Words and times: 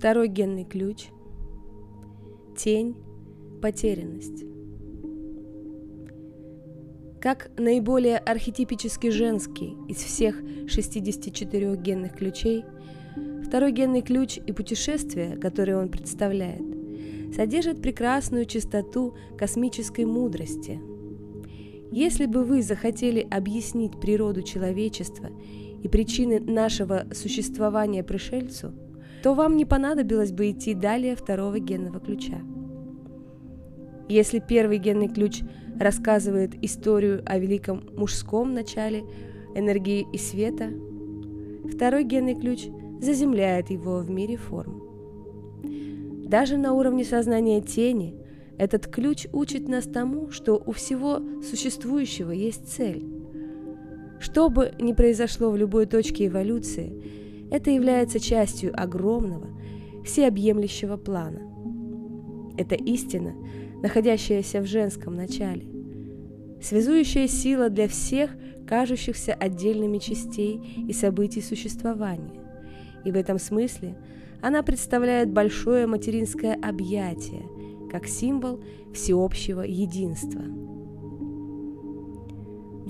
Второй 0.00 0.28
генный 0.28 0.64
ключ. 0.64 1.08
Тень, 2.56 2.96
потерянность. 3.60 4.46
Как 7.20 7.50
наиболее 7.58 8.16
архетипически 8.16 9.10
женский 9.10 9.76
из 9.88 9.98
всех 9.98 10.42
64 10.68 11.76
генных 11.76 12.16
ключей, 12.16 12.64
второй 13.46 13.72
генный 13.72 14.00
ключ 14.00 14.38
и 14.38 14.52
путешествие, 14.52 15.36
которое 15.36 15.76
он 15.76 15.90
представляет, 15.90 16.62
содержит 17.36 17.82
прекрасную 17.82 18.46
чистоту 18.46 19.14
космической 19.36 20.06
мудрости. 20.06 20.80
Если 21.92 22.24
бы 22.24 22.44
вы 22.44 22.62
захотели 22.62 23.28
объяснить 23.30 24.00
природу 24.00 24.40
человечества 24.40 25.28
и 25.82 25.88
причины 25.88 26.40
нашего 26.40 27.06
существования 27.12 28.02
пришельцу, 28.02 28.72
то 29.22 29.34
вам 29.34 29.56
не 29.56 29.64
понадобилось 29.64 30.32
бы 30.32 30.50
идти 30.50 30.74
далее 30.74 31.14
второго 31.14 31.58
генного 31.58 32.00
ключа. 32.00 32.40
Если 34.08 34.40
первый 34.40 34.78
генный 34.78 35.08
ключ 35.08 35.42
рассказывает 35.78 36.52
историю 36.64 37.22
о 37.26 37.38
великом 37.38 37.84
мужском 37.96 38.52
начале 38.52 39.04
энергии 39.54 40.06
и 40.12 40.18
света, 40.18 40.70
второй 41.72 42.04
генный 42.04 42.34
ключ 42.34 42.66
заземляет 43.00 43.70
его 43.70 43.98
в 43.98 44.10
мире 44.10 44.36
форм. 44.36 44.82
Даже 46.26 46.56
на 46.56 46.74
уровне 46.74 47.04
сознания 47.04 47.60
тени 47.60 48.14
этот 48.58 48.86
ключ 48.86 49.26
учит 49.32 49.68
нас 49.68 49.84
тому, 49.84 50.30
что 50.30 50.62
у 50.64 50.72
всего 50.72 51.20
существующего 51.42 52.30
есть 52.30 52.68
цель. 52.68 53.04
Что 54.20 54.50
бы 54.50 54.72
ни 54.78 54.92
произошло 54.92 55.50
в 55.50 55.56
любой 55.56 55.86
точке 55.86 56.26
эволюции, 56.26 56.92
это 57.50 57.70
является 57.70 58.20
частью 58.20 58.72
огромного, 58.80 59.48
всеобъемлющего 60.04 60.96
плана. 60.96 61.40
Это 62.56 62.74
истина, 62.74 63.34
находящаяся 63.82 64.60
в 64.60 64.66
женском 64.66 65.14
начале, 65.14 65.66
связующая 66.62 67.26
сила 67.26 67.70
для 67.70 67.88
всех 67.88 68.30
кажущихся 68.66 69.34
отдельными 69.34 69.98
частей 69.98 70.60
и 70.86 70.92
событий 70.92 71.40
существования. 71.40 72.40
И 73.04 73.10
в 73.10 73.16
этом 73.16 73.38
смысле 73.38 73.96
она 74.42 74.62
представляет 74.62 75.32
большое 75.32 75.86
материнское 75.86 76.54
объятие, 76.54 77.42
как 77.90 78.06
символ 78.06 78.62
всеобщего 78.94 79.62
единства. 79.62 80.42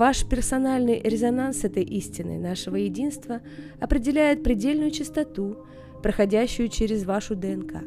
Ваш 0.00 0.24
персональный 0.24 0.98
резонанс 0.98 1.62
этой 1.62 1.82
истины, 1.82 2.38
нашего 2.38 2.76
единства, 2.76 3.42
определяет 3.80 4.42
предельную 4.42 4.92
чистоту, 4.92 5.58
проходящую 6.02 6.70
через 6.70 7.04
вашу 7.04 7.36
ДНК. 7.36 7.84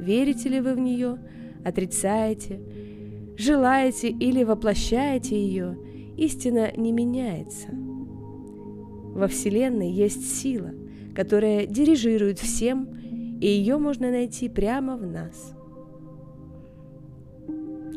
Верите 0.00 0.48
ли 0.48 0.60
вы 0.60 0.74
в 0.74 0.80
нее, 0.80 1.20
отрицаете, 1.64 2.60
желаете 3.36 4.08
или 4.08 4.42
воплощаете 4.42 5.40
ее, 5.40 5.78
истина 6.16 6.72
не 6.76 6.90
меняется. 6.90 7.68
Во 7.70 9.28
Вселенной 9.28 9.92
есть 9.92 10.36
сила, 10.36 10.74
которая 11.14 11.66
дирижирует 11.66 12.40
всем, 12.40 13.38
и 13.40 13.46
ее 13.46 13.78
можно 13.78 14.10
найти 14.10 14.48
прямо 14.48 14.96
в 14.96 15.06
нас. 15.06 15.54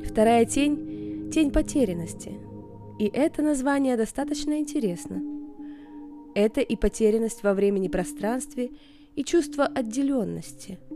Вторая 0.05 0.45
тень– 0.45 1.31
тень 1.33 1.49
потерянности. 1.49 2.48
И 2.99 3.09
это 3.11 3.41
название 3.41 3.97
достаточно 3.97 4.59
интересно. 4.59 5.23
Это 6.35 6.61
и 6.61 6.75
потерянность 6.75 7.41
во 7.41 7.53
времени 7.53 7.87
пространстве, 7.87 8.69
и 9.15 9.23
чувство 9.23 9.65
отделенности– 9.65 10.77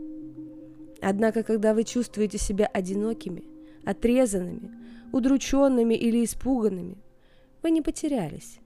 Однако, 1.06 1.42
когда 1.42 1.74
вы 1.74 1.84
чувствуете 1.84 2.38
себя 2.38 2.64
одинокими, 2.64 3.44
отрезанными, 3.84 4.70
удрученными 5.12 5.94
или 5.94 6.24
испуганными, 6.24 6.96
вы 7.62 7.72
не 7.72 7.82
потерялись. 7.82 8.58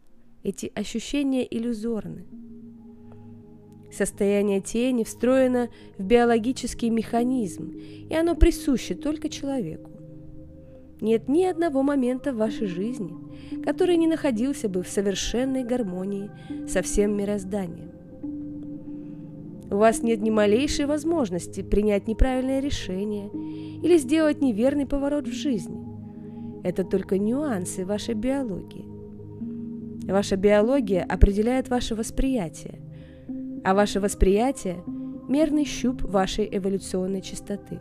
Эти 0.44 0.70
ощущения 0.76 1.44
иллюзорны. 1.44 2.26
Состояние 3.90 4.60
тени 4.60 5.02
встроено 5.02 5.68
в 5.96 6.04
биологический 6.04 6.90
механизм, 6.90 7.76
и 8.08 8.14
оно 8.14 8.36
присуще 8.36 8.94
только 8.94 9.28
человеку. 9.28 9.90
Нет 11.00 11.28
ни 11.28 11.44
одного 11.44 11.82
момента 11.82 12.32
в 12.32 12.36
вашей 12.36 12.66
жизни, 12.66 13.14
который 13.64 13.96
не 13.96 14.06
находился 14.06 14.68
бы 14.68 14.82
в 14.82 14.88
совершенной 14.88 15.62
гармонии 15.62 16.30
со 16.68 16.82
всем 16.82 17.16
мирозданием. 17.16 17.92
У 19.70 19.76
вас 19.76 20.02
нет 20.02 20.20
ни 20.20 20.30
малейшей 20.30 20.86
возможности 20.86 21.62
принять 21.62 22.08
неправильное 22.08 22.60
решение 22.60 23.30
или 23.82 23.98
сделать 23.98 24.40
неверный 24.40 24.86
поворот 24.86 25.28
в 25.28 25.32
жизни. 25.32 25.86
Это 26.64 26.84
только 26.84 27.18
нюансы 27.18 27.84
вашей 27.84 28.14
биологии. 28.14 28.86
Ваша 30.10 30.36
биология 30.36 31.04
определяет 31.04 31.68
ваше 31.68 31.94
восприятие, 31.94 32.80
а 33.62 33.74
ваше 33.74 34.00
восприятие– 34.00 34.82
мерный 35.28 35.66
щуп 35.66 36.02
вашей 36.02 36.48
эволюционной 36.50 37.20
частоты. 37.20 37.78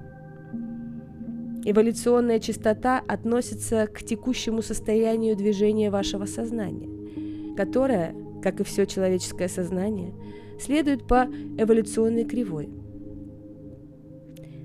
Эволюционная 1.70 2.40
частота 2.40 3.04
относится 3.06 3.88
к 3.88 4.02
текущему 4.02 4.62
состоянию 4.62 5.36
движения 5.36 5.92
вашего 5.92 6.24
сознания, 6.24 7.56
которое, 7.58 8.16
как 8.42 8.62
и 8.62 8.64
все 8.64 8.86
человеческое 8.86 9.50
сознание– 9.50 10.14
следует 10.62 11.06
по 11.06 11.28
эволюционной 11.58 12.24
кривой. 12.24 12.70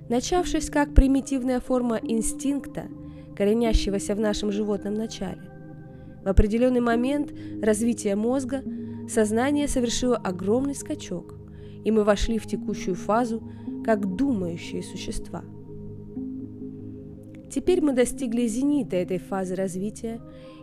Начавшись 0.08 0.70
как 0.70 0.94
примитивная 0.94 1.58
форма 1.58 1.98
инстинкта, 2.00 2.86
коренящегося 3.36 4.14
в 4.14 4.20
нашем 4.20 4.52
животном 4.52 4.94
начале, 4.94 5.42
в 6.24 6.28
определенный 6.28 6.80
момент 6.80 7.32
развития 7.60 8.14
мозга 8.14 8.62
сознание 9.08 9.66
совершило 9.66 10.16
огромный 10.16 10.76
скачок, 10.76 11.34
и 11.84 11.90
мы 11.90 12.04
вошли 12.04 12.38
в 12.38 12.46
текущую 12.46 12.94
фазу 12.94 13.42
как 13.84 14.14
думающие 14.14 14.84
существа. 14.84 15.42
Теперь 17.52 17.82
мы 17.82 17.92
достигли 17.92 18.46
зенита 18.46 18.96
этой 18.96 19.18
фазы 19.18 19.54
развития 19.54 20.20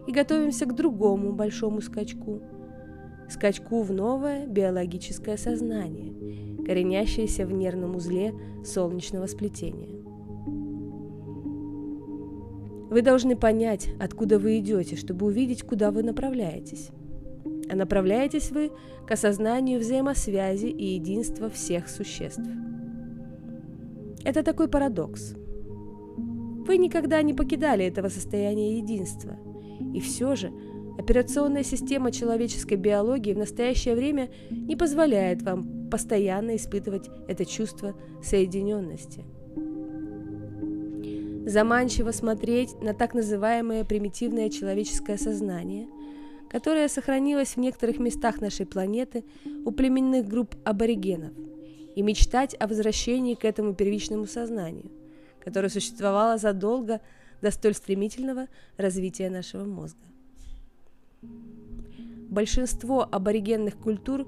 и 0.07 0.11
готовимся 0.11 0.66
к 0.66 0.75
другому 0.75 1.33
большому 1.33 1.81
скачку– 1.81 2.41
скачку 3.29 3.83
в 3.83 3.94
новое 3.94 4.47
биологическое 4.47 5.38
сознание, 5.38 6.66
коренящееся 6.66 7.45
в 7.45 7.53
нервном 7.53 7.95
узле 7.95 8.33
солнечного 8.66 9.27
сплетения. 9.27 10.00
Вы 12.89 13.03
должны 13.03 13.35
понять, 13.35 13.89
откуда 14.00 14.39
вы 14.39 14.57
идете, 14.57 14.95
чтобы 14.95 15.27
увидеть, 15.27 15.61
куда 15.61 15.91
вы 15.91 16.01
направляетесь. 16.01 16.89
А 17.71 17.75
направляетесь 17.75 18.50
вы 18.50 18.71
к 19.06 19.11
осознанию 19.11 19.79
взаимосвязи 19.79 20.66
и 20.66 20.95
единства 20.95 21.51
всех 21.51 21.88
существ. 21.88 22.41
Это 24.23 24.41
такой 24.41 24.67
парадокс. 24.67 25.35
Вы 26.69 26.78
никогда 26.78 27.19
не 27.24 27.34
покидали 27.34 27.84
этого 27.84 28.09
состояния 28.09 28.78
единства, 28.78 29.35
и 29.91 30.00
все 30.00 30.35
же– 30.35 30.53
Операционная 31.00 31.63
система 31.63 32.12
человеческой 32.12 32.75
биологии 32.75 33.34
в 33.34 33.38
настоящее 33.38 33.96
время 33.96 34.30
не 34.52 34.75
позволяет 34.75 35.41
вам 35.41 35.90
постоянно 35.90 36.57
испытывать 36.57 37.09
это 37.30 37.46
чувство 37.46 37.96
соединенности. 38.22 39.24
Заманчиво 41.50 42.12
смотреть 42.12 42.80
на 42.81 42.94
так 42.94 43.13
называемое 43.13 43.86
примитивное 43.86 44.50
человеческое 44.50 45.18
сознание, 45.18 45.88
которое 46.51 46.90
сохранилось 46.90 47.56
в 47.56 47.57
некоторых 47.62 47.97
местах 47.97 48.41
нашей 48.41 48.66
планеты 48.66 49.24
у 49.63 49.72
племенных 49.72 50.28
групп 50.28 50.53
аборигенов, 50.66 51.31
и 51.95 52.01
мечтать 52.01 52.57
о 52.60 52.68
возвращении 52.68 53.36
к 53.36 53.45
этому 53.45 53.74
первичному 53.74 54.27
сознанию, 54.27 54.92
которое 55.44 55.69
существовало 55.69 56.38
задолго 56.38 57.01
до 57.41 57.51
столь 57.51 57.74
стремительного 57.74 58.47
развития 58.77 59.30
нашего 59.30 59.65
мозга. 59.65 60.00
Большинство 62.30 63.07
аборигенных 63.09 63.77
культур 63.77 64.27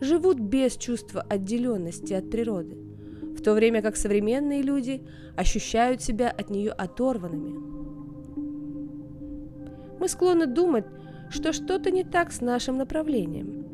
живут 0.00 0.38
без 0.38 0.76
чувства 0.76 1.22
отделенности 1.22 2.12
от 2.12 2.30
природы, 2.30 2.76
в 3.36 3.42
то 3.42 3.54
время 3.54 3.80
как 3.82 3.96
современные 3.96 4.62
люди 4.62 5.02
ощущают 5.36 6.02
себя 6.02 6.30
от 6.30 6.50
нее 6.50 6.72
оторванными. 6.72 7.78
Мы 9.98 10.08
склонны 10.08 10.46
думать, 10.46 10.84
что 11.30 11.52
что-то 11.52 11.90
не 11.90 12.04
так 12.04 12.32
с 12.32 12.40
нашим 12.40 12.76
направлением. 12.76 13.64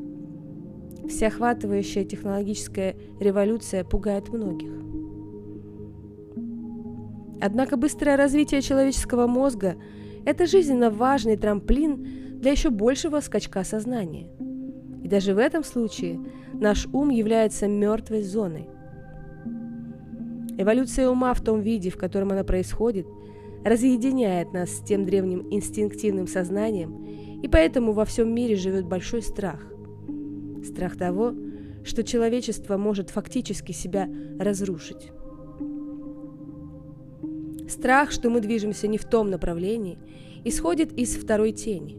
Всеохватывающая 1.09 2.05
технологическая 2.05 2.97
революция 3.21 3.85
пугает 3.85 4.29
многих. 4.31 4.84
Однако 7.41 7.77
быстрое 7.77 8.17
развитие 8.17 8.63
человеческого 8.63 9.27
мозга– 9.27 9.77
это 10.25 10.47
жизненно 10.47 10.91
важный 10.91 11.37
трамплин 11.37 12.41
для 12.41 12.53
еще 12.53 12.71
большего 12.71 13.21
скачка 13.21 13.65
сознания. 13.65 14.29
И 15.03 15.09
даже 15.09 15.35
в 15.35 15.39
этом 15.39 15.65
случае 15.65 16.21
наш 16.53 16.87
ум 16.93 17.11
является 17.11 17.69
мертвой 17.69 18.23
зоной, 18.23 18.69
Эволюция 20.57 21.09
ума 21.09 21.35
в 21.35 21.41
том 21.41 21.61
виде, 21.61 21.91
в 21.91 21.97
котором 21.97 22.31
она 22.31 22.45
происходит, 22.45 23.07
разъединяет 23.65 24.53
нас 24.53 24.71
с 24.71 24.81
тем 24.81 25.05
древним 25.05 25.49
инстинктивным 25.51 26.29
сознанием, 26.29 27.41
и 27.43 27.49
поэтому 27.49 27.93
во 27.93 28.05
всем 28.05 28.33
мире 28.33 28.55
живет 28.55 28.87
большой 28.87 29.23
страх. 29.23 29.61
Страх 30.65 30.97
того, 30.97 31.35
что 31.85 32.05
человечество 32.05 32.77
может 32.77 33.11
фактически 33.11 33.73
себя 33.73 34.09
разрушить. 34.39 35.11
Страх, 37.69 38.11
что 38.11 38.31
мы 38.31 38.41
движемся 38.41 38.89
не 38.89 38.99
в 38.99 39.05
том 39.05 39.31
направлении, 39.31 39.99
исходит 40.45 40.93
из 40.93 41.17
второй 41.17 41.53
тени. 41.53 41.97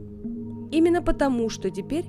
Именно 0.71 1.01
потому, 1.01 1.49
что 1.49 1.69
теперь 1.69 2.05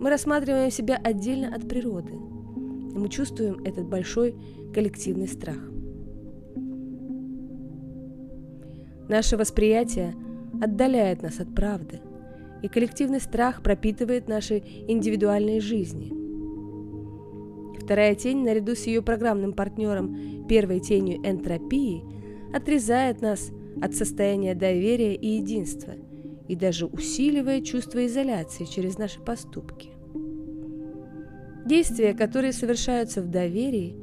мы 0.00 0.10
рассматриваем 0.10 0.70
себя 0.70 0.96
отдельно 1.02 1.54
от 1.54 1.68
природы, 1.68 2.12
и 2.12 2.98
мы 2.98 3.08
чувствуем 3.08 3.62
этот 3.64 3.86
большой 3.86 4.34
коллективный 4.72 5.28
страх. 5.28 5.58
Наше 9.08 9.36
восприятие 9.36 10.14
отдаляет 10.60 11.22
нас 11.22 11.38
от 11.38 11.54
правды, 11.54 12.00
и 12.62 12.68
коллективный 12.68 13.20
страх 13.20 13.62
пропитывает 13.62 14.28
наши 14.28 14.62
индивидуальные 14.88 15.60
жизни. 15.60 16.12
Вторая 17.78 18.14
тень, 18.16 18.42
наряду 18.42 18.74
с 18.74 18.86
ее 18.86 19.02
программным 19.02 19.52
партнером 19.52 20.46
первой 20.48 20.80
тенью 20.80 21.18
энтропии, 21.18 22.02
отрезает 22.56 23.20
нас 23.20 23.50
от 23.80 23.94
состояния 23.94 24.54
доверия 24.54 25.14
и 25.14 25.36
единства 25.36 25.94
и 26.48 26.56
даже 26.56 26.86
усиливает 26.86 27.64
чувство 27.64 28.04
изоляции 28.06 28.64
через 28.64 28.98
наши 28.98 29.20
поступки. 29.20 29.90
Действия, 31.66 32.14
которые 32.14 32.52
совершаются 32.52 33.22
в 33.22 33.28
доверии, 33.28 33.94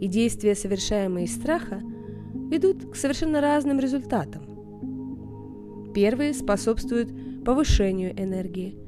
и 0.00 0.08
действия, 0.08 0.54
совершаемые 0.54 1.24
из 1.24 1.34
страха, 1.34 1.80
ведут 2.50 2.90
к 2.90 2.96
совершенно 2.96 3.40
разным 3.40 3.80
результатам. 3.80 5.92
Первые 5.94 6.34
способствуют 6.34 7.10
повышению 7.44 8.12
энергии, 8.12 8.78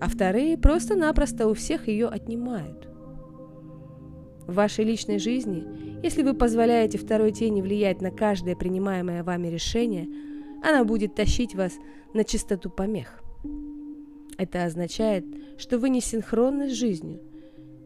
а 0.00 0.08
вторые 0.08 0.56
просто-напросто 0.56 1.48
у 1.48 1.54
всех 1.54 1.88
ее 1.88 2.08
отнимают. 2.08 2.88
В 4.46 4.54
вашей 4.54 4.86
личной 4.86 5.18
жизни, 5.18 5.64
если 6.02 6.22
вы 6.22 6.34
позволяете 6.34 6.98
второй 6.98 7.32
тени 7.32 7.60
влиять 7.60 8.00
на 8.00 8.10
каждое 8.10 8.54
принимаемое 8.56 9.24
вами 9.24 9.48
решение, 9.48 10.08
она 10.62 10.84
будет 10.84 11.14
тащить 11.14 11.54
вас 11.54 11.72
на 12.14 12.24
чистоту 12.24 12.70
помех. 12.70 13.22
Это 14.36 14.64
означает, 14.64 15.24
что 15.58 15.78
вы 15.78 15.90
не 15.90 16.00
синхронны 16.00 16.68
с 16.68 16.72
жизнью, 16.72 17.20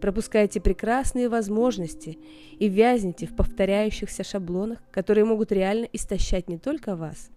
пропускаете 0.01 0.61
прекрасные 0.61 1.29
возможности 1.29 2.19
и 2.59 2.69
вязнете 2.69 3.27
в 3.27 3.35
повторяющихся 3.35 4.25
шаблонах, 4.25 4.79
которые 4.91 5.25
могут 5.25 5.53
реально 5.53 5.87
истощать 5.93 6.49
не 6.49 6.59
только 6.59 6.97
вас, 6.97 7.31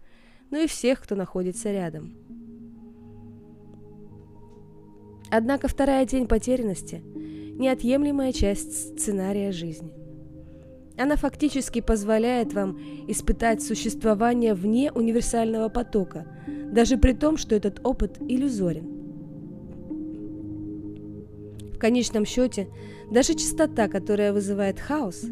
но 0.52 0.58
и 0.58 0.68
всех, 0.68 1.02
кто 1.02 1.16
находится 1.16 1.72
рядом. 1.72 2.14
Однако 5.32 5.68
вторая 5.68 6.06
тень 6.06 6.28
потерянности– 6.28 7.02
неотъемлемая 7.58 8.34
часть 8.34 9.00
сценария 9.00 9.52
жизни. 9.52 10.05
Она 10.98 11.18
фактически 11.18 11.82
позволяет 11.82 12.54
вам 12.54 12.80
испытать 13.08 13.62
существование 13.62 14.54
вне 14.54 14.92
универсального 14.92 15.68
потока, 15.68 16.26
даже 16.72 16.98
при 16.98 17.12
том, 17.14 17.38
что 17.38 17.54
этот 17.56 17.82
опыт 17.84 18.18
иллюзорен. 18.22 18.96
В 21.74 21.78
конечном 21.78 22.26
счете, 22.26 22.70
даже 23.12 23.34
частота, 23.34 23.90
которая 23.90 24.32
вызывает 24.32 24.80
хаос, 24.80 25.26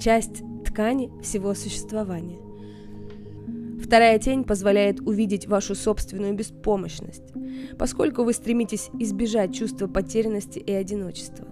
часть 0.00 0.42
ткани 0.64 1.12
всего 1.22 1.54
существования. 1.54 2.38
Вторая 3.84 4.18
тень 4.18 4.44
позволяет 4.44 5.00
увидеть 5.00 5.46
вашу 5.46 5.74
собственную 5.74 6.34
беспомощность, 6.34 7.34
поскольку 7.78 8.24
вы 8.24 8.32
стремитесь 8.32 8.88
избежать 8.98 9.54
чувства 9.54 9.86
потерянности 9.86 10.58
и 10.58 10.72
одиночества. 10.72 11.46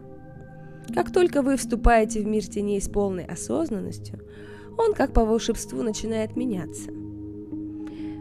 Как 0.94 1.12
только 1.12 1.43
вы 1.43 1.56
вступаете 1.56 2.20
в 2.20 2.26
мир 2.26 2.46
теней 2.46 2.81
с 2.81 2.88
полной 2.88 3.25
осознанностью, 3.25 4.20
он, 4.79 4.94
как 4.94 5.12
по 5.12 5.25
волшебству, 5.25 5.82
начинает 5.82 6.37
меняться. 6.37 6.90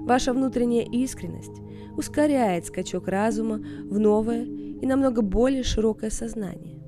Ваша 0.05 0.33
внутренняя 0.33 0.85
искренность 0.85 1.61
ускоряет 1.95 2.65
скачок 2.65 3.07
разума 3.07 3.61
в 3.83 3.99
новое 3.99 4.43
и 4.43 4.85
намного 4.85 5.21
более 5.21 5.63
широкое 5.63 6.09
сознание. 6.09 6.79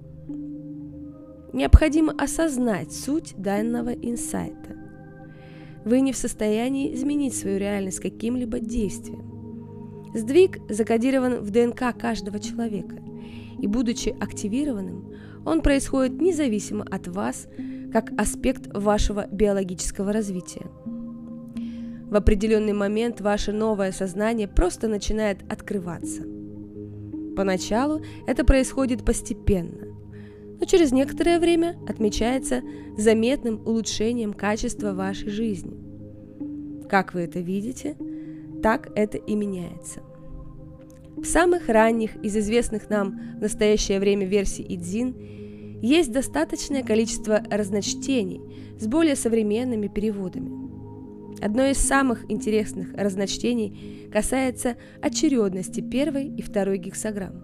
Необходимо 1.54 2.14
осознать 2.14 2.92
суть 2.92 3.36
данного 3.38 3.90
инсайта. 3.90 4.76
Вы 5.86 6.02
не 6.02 6.14
в 6.14 6.18
состоянии 6.18 6.94
изменить 6.96 7.36
свою 7.36 7.60
реальность 7.60 8.00
каким-либо 8.00 8.60
действием. 8.60 10.12
Сдвиг 10.16 10.60
закодирован 10.70 11.42
в 11.42 11.52
ДНК 11.52 11.96
каждого 11.98 12.40
человека, 12.40 12.98
и 13.60 13.68
будучи 13.68 14.10
активированным, 14.10 15.14
он 15.46 15.62
происходит 15.62 16.22
независимо 16.22 16.86
от 16.90 17.08
вас, 17.08 17.48
как 17.92 18.12
аспект 18.18 18.68
вашего 18.74 19.28
биологического 19.32 20.12
развития. 20.14 20.66
В 22.10 22.16
определенный 22.16 22.74
момент 22.74 23.22
ваше 23.22 23.52
новое 23.52 23.92
сознание 23.92 24.48
просто 24.48 24.88
начинает 24.88 25.40
открываться. 25.52 26.24
Поначалу 27.36 28.02
это 28.28 28.46
происходит 28.46 29.04
постепенно, 29.04 29.88
но 30.60 30.66
через 30.66 30.92
некоторое 30.92 31.40
время 31.40 31.76
отмечается 31.88 32.62
заметным 32.98 33.62
улучшением 33.66 34.34
качества 34.34 34.94
вашей 34.94 35.30
жизни. 35.30 35.78
Как 36.88 37.14
вы 37.16 37.22
это 37.22 37.40
видите, 37.40 37.96
так 38.62 38.92
это 38.96 39.18
и 39.18 39.36
меняется– 39.36 40.02
в 41.24 41.26
самых 41.26 41.70
ранних 41.70 42.18
из 42.18 42.36
известных 42.36 42.90
нам 42.90 43.38
в 43.38 43.42
настоящее 43.42 44.02
время 44.02 44.26
версий 44.28 44.66
Идзин 44.68 45.16
есть 45.82 46.12
достаточное 46.12 46.84
количество 46.84 47.42
разночтений 47.50 48.42
с 48.78 48.88
более 48.88 49.16
современными 49.16 49.88
переводами. 49.88 50.64
Одно 51.42 51.66
из 51.66 51.78
самых 51.78 52.30
интересных 52.30 52.94
разночтений 52.94 54.10
касается 54.12 54.76
очередности 55.02 55.80
первой 55.80 56.28
и 56.28 56.42
второй 56.42 56.78
гексограмм. 56.78 57.42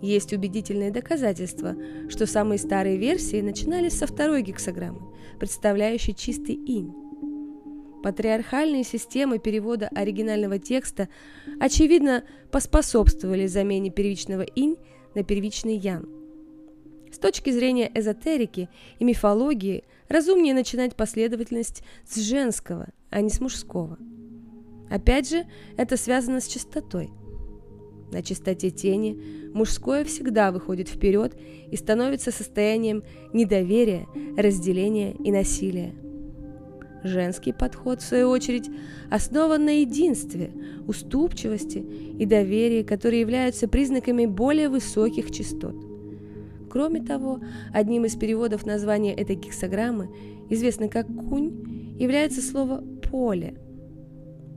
Есть 0.00 0.32
убедительные 0.32 0.92
доказательства, 0.92 1.74
что 2.08 2.24
самые 2.26 2.58
старые 2.58 2.98
версии 2.98 3.40
начинались 3.40 3.98
со 3.98 4.06
второй 4.06 4.42
гексограммы, 4.42 5.00
представляющей 5.40 6.14
чистый 6.14 6.54
инь. 6.54 6.94
Патриархальные 8.02 8.82
системы 8.82 9.38
перевода 9.38 9.88
оригинального 9.88 10.58
текста, 10.58 11.10
очевидно, 11.60 12.24
поспособствовали 12.50 13.46
замене 13.46 13.90
первичного 13.90 14.42
инь 14.42 14.76
на 15.14 15.22
первичный 15.22 15.76
ян. 15.76 16.08
С 17.12 17.18
точки 17.18 17.50
зрения 17.50 17.90
эзотерики 17.94 18.68
и 18.98 19.04
мифологии 19.04 19.84
разумнее 20.08 20.54
начинать 20.54 20.96
последовательность 20.96 21.82
с 22.08 22.16
женского, 22.16 22.88
а 23.10 23.20
не 23.20 23.30
с 23.30 23.40
мужского. 23.40 23.98
Опять 24.90 25.28
же, 25.28 25.46
это 25.76 25.96
связано 25.96 26.40
с 26.40 26.48
чистотой. 26.48 27.10
На 28.10 28.22
чистоте 28.22 28.70
тени 28.70 29.20
мужское 29.54 30.04
всегда 30.04 30.50
выходит 30.50 30.88
вперед 30.88 31.36
и 31.70 31.76
становится 31.76 32.32
состоянием 32.32 33.04
недоверия, 33.32 34.08
разделения 34.36 35.12
и 35.12 35.30
насилия. 35.30 35.94
Женский 37.02 37.52
подход, 37.52 38.00
в 38.00 38.06
свою 38.06 38.28
очередь, 38.28 38.70
основан 39.10 39.64
на 39.64 39.80
единстве, 39.80 40.52
уступчивости 40.86 41.78
и 41.78 42.26
доверии, 42.26 42.82
которые 42.82 43.20
являются 43.20 43.68
признаками 43.68 44.26
более 44.26 44.68
высоких 44.68 45.30
частот. 45.30 45.74
Кроме 46.70 47.02
того, 47.02 47.40
одним 47.72 48.04
из 48.04 48.16
переводов 48.16 48.66
названия 48.66 49.14
этой 49.14 49.36
гексограммы, 49.36 50.10
известной 50.50 50.88
как 50.88 51.06
«кунь», 51.06 51.96
является 51.98 52.42
слово 52.42 52.84
«поле». 53.10 53.54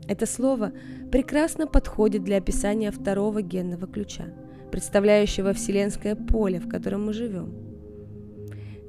Это 0.08 0.26
слово 0.26 0.74
прекрасно 1.12 1.66
подходит 1.66 2.24
для 2.24 2.38
описания 2.38 2.92
второго 2.92 3.42
генного 3.42 3.88
ключа, 3.88 4.26
представляющего 4.70 5.54
вселенское 5.54 6.16
поле, 6.16 6.60
в 6.60 6.68
котором 6.68 7.06
мы 7.06 7.14
живем– 7.14 7.54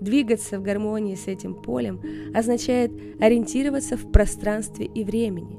Двигаться 0.05 0.61
в 0.61 0.63
гармонии 0.63 1.15
с 1.15 1.29
этим 1.29 1.55
полем 1.55 1.99
означает 2.35 2.93
ориентироваться 3.21 3.97
в 3.97 4.13
пространстве 4.13 4.85
и 4.85 5.03
времени, 5.03 5.57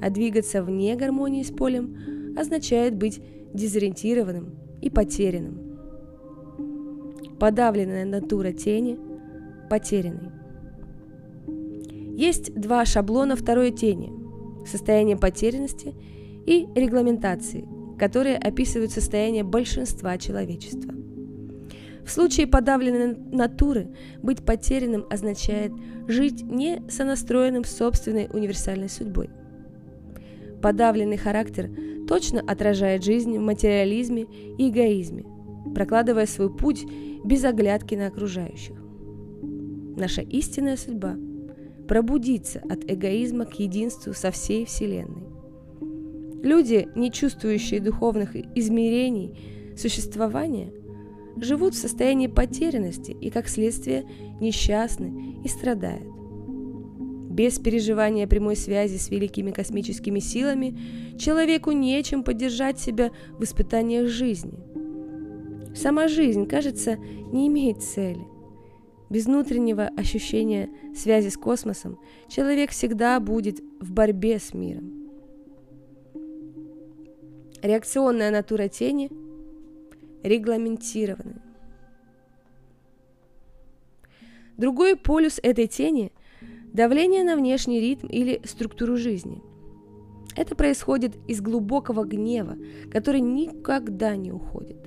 а 0.00 0.08
двигаться 0.08 0.62
вне 0.62 0.96
гармонии 0.96 1.42
с 1.42 1.50
полем 1.50 2.34
означает 2.34 2.96
быть 2.96 3.20
дезориентированным 3.52 4.54
и 4.80 4.88
потерянным. 4.88 5.76
Подавленная 7.38 8.06
натура 8.06 8.52
тени– 8.52 8.98
потерянный. 9.68 10.30
Есть 12.16 12.54
два 12.58 12.86
шаблона 12.86 13.36
второй 13.36 13.72
тени– 13.72 14.10
состояние 14.66 15.18
потерянности 15.18 15.94
и 16.46 16.66
регламентации, 16.74 17.68
которые 17.98 18.38
описывают 18.38 18.90
состояние 18.90 19.44
большинства 19.44 20.16
человечества. 20.16 20.94
В 22.04 22.10
случае 22.10 22.46
подавленной 22.46 23.16
натуры 23.32 23.88
быть 24.22 24.44
потерянным 24.44 25.06
означает 25.08 25.72
жить 26.08 26.42
не 26.42 26.82
сонастроенным 26.88 27.64
собственной 27.64 28.28
универсальной 28.32 28.88
судьбой. 28.88 29.30
Подавленный 30.60 31.16
характер 31.16 31.70
точно 32.08 32.40
отражает 32.40 33.04
жизнь 33.04 33.38
в 33.38 33.40
материализме 33.40 34.26
и 34.58 34.68
эгоизме, 34.68 35.24
прокладывая 35.74 36.26
свой 36.26 36.54
путь 36.54 36.84
без 37.24 37.44
оглядки 37.44 37.94
на 37.94 38.08
окружающих. 38.08 38.76
Наша 39.96 40.22
истинная 40.22 40.76
судьба– 40.76 41.16
пробудиться 41.88 42.62
от 42.70 42.90
эгоизма 42.90 43.44
к 43.44 43.54
единству 43.58 44.14
со 44.14 44.30
всей 44.30 44.64
Вселенной. 44.64 45.26
Люди, 46.42 46.88
не 46.94 47.12
чувствующие 47.12 47.80
духовных 47.80 48.34
измерений 48.34 49.38
существования, 49.76 50.72
живут 51.36 51.74
в 51.74 51.78
состоянии 51.78 52.26
потерянности 52.26 53.12
и, 53.12 53.30
как 53.30 53.48
следствие, 53.48 54.04
несчастны 54.40 55.36
и 55.44 55.48
страдают. 55.48 56.06
Без 57.30 57.58
переживания 57.58 58.26
прямой 58.26 58.56
связи 58.56 58.98
с 58.98 59.08
великими 59.08 59.52
космическими 59.52 60.18
силами 60.18 60.78
человеку 61.18 61.72
нечем 61.72 62.24
поддержать 62.24 62.78
себя 62.78 63.10
в 63.38 63.44
испытаниях 63.44 64.08
жизни. 64.08 64.58
Сама 65.74 66.08
жизнь, 66.08 66.46
кажется, 66.46 66.98
не 67.32 67.48
имеет 67.48 67.82
цели. 67.82 68.26
Без 69.08 69.26
внутреннего 69.26 69.88
ощущения 69.96 70.68
связи 70.94 71.28
с 71.28 71.36
космосом 71.36 71.98
человек 72.28 72.70
всегда 72.70 73.18
будет 73.20 73.60
в 73.80 73.92
борьбе 73.92 74.38
с 74.38 74.52
миром. 74.52 75.02
Реакционная 77.62 78.30
натура 78.30 78.68
тени 78.68 79.10
регламентированы. 80.22 81.36
Другой 84.56 84.96
полюс 84.96 85.40
этой 85.42 85.66
тени– 85.66 86.12
давление 86.72 87.24
на 87.24 87.36
внешний 87.36 87.80
ритм 87.80 88.06
или 88.06 88.40
структуру 88.44 88.96
жизни. 88.96 89.42
Это 90.36 90.54
происходит 90.54 91.16
из 91.28 91.40
глубокого 91.40 92.04
гнева, 92.04 92.56
который 92.90 93.20
никогда 93.20 94.16
не 94.16 94.32
уходит. 94.32 94.78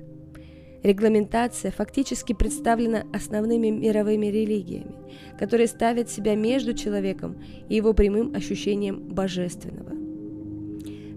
Регламентация 0.82 1.70
фактически 1.70 2.32
представлена 2.32 3.04
основными 3.12 3.68
мировыми 3.68 4.26
религиями, 4.26 4.94
которые 5.38 5.66
ставят 5.66 6.08
себя 6.10 6.36
между 6.36 6.74
человеком 6.74 7.42
и 7.68 7.76
его 7.76 7.92
прямым 7.92 8.34
ощущением 8.34 9.08
божественного. 9.08 10.05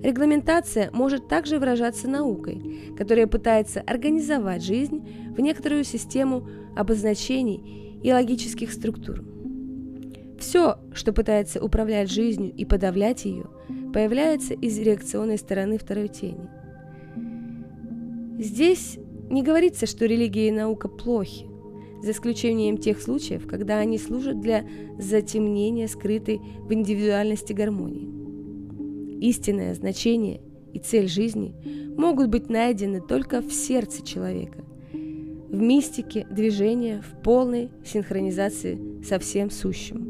Регламентация 0.02 0.90
может 0.94 1.28
также 1.28 1.60
выражаться 1.60 2.08
наукой, 2.08 2.94
которая 2.98 3.28
пытается 3.28 3.82
организовать 3.82 4.64
жизнь 4.64 5.08
в 5.36 5.40
некоторую 5.42 5.84
систему 5.84 6.48
обозначений 6.76 8.00
и 8.02 8.12
логических 8.14 8.72
структур. 8.72 9.24
Все, 10.40 10.78
что 10.94 11.12
пытается 11.12 11.62
управлять 11.62 12.10
жизнью 12.10 12.54
и 12.56 12.64
подавлять 12.64 13.26
ее, 13.26 13.48
появляется 13.94 14.54
из 14.54 14.80
реакционной 14.80 15.38
стороны 15.38 15.78
второй 15.78 16.08
тени. 16.08 16.50
Здесь 18.40 18.98
не 19.30 19.44
говорится, 19.44 19.86
что 19.86 20.06
религия 20.06 20.48
и 20.48 20.52
наука 20.52 20.88
плохи, 20.88 21.46
за 22.02 22.12
исключением 22.12 22.78
тех 22.78 23.02
случаев, 23.02 23.48
когда 23.48 23.80
они 23.80 23.98
служат 23.98 24.40
для 24.40 24.66
затемнения 24.98 25.90
скрытой 25.90 26.40
в 26.62 26.72
индивидуальности 26.74 27.52
гармонии. 27.52 28.19
Истинное 29.20 29.74
значение 29.74 30.42
и 30.74 30.80
цель 30.80 31.10
жизни 31.10 31.54
могут 31.98 32.30
быть 32.30 32.50
найдены 32.50 33.02
только 33.02 33.42
в 33.42 33.52
сердце 33.52 34.06
человека, 34.06 34.64
в 34.94 35.60
мистике 35.60 36.26
движения, 36.30 37.02
в 37.02 37.22
полной 37.22 37.70
синхронизации 37.86 39.04
со 39.04 39.20
всем 39.20 39.50
сущим. 39.50 40.09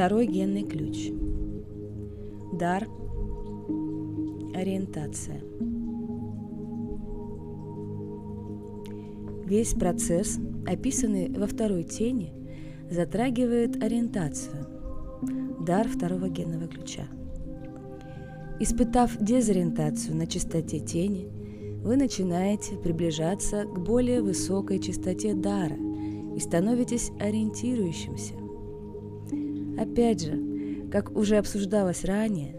Второй 0.00 0.26
генный 0.26 0.62
ключ. 0.62 1.10
Дар. 2.54 2.88
Ориентация. 4.54 5.42
Весь 9.44 9.74
процесс, 9.74 10.38
описанный 10.66 11.28
во 11.28 11.46
второй 11.46 11.84
тени, 11.84 12.32
затрагивает 12.90 13.82
ориентацию, 13.82 14.66
дар 15.66 15.86
второго 15.86 16.30
генного 16.30 16.66
ключа. 16.66 17.04
Испытав 18.58 19.18
дезориентацию 19.18 20.16
на 20.16 20.26
частоте 20.26 20.80
тени, 20.80 21.28
вы 21.84 21.96
начинаете 21.96 22.76
приближаться 22.76 23.64
к 23.64 23.78
более 23.78 24.22
высокой 24.22 24.78
частоте 24.78 25.34
дара 25.34 25.76
и 26.34 26.40
становитесь 26.40 27.10
ориентирующимся– 27.20 28.32
Опять 29.80 30.26
же, 30.26 30.38
как 30.92 31.16
уже 31.16 31.38
обсуждалось 31.38 32.04
ранее, 32.04 32.54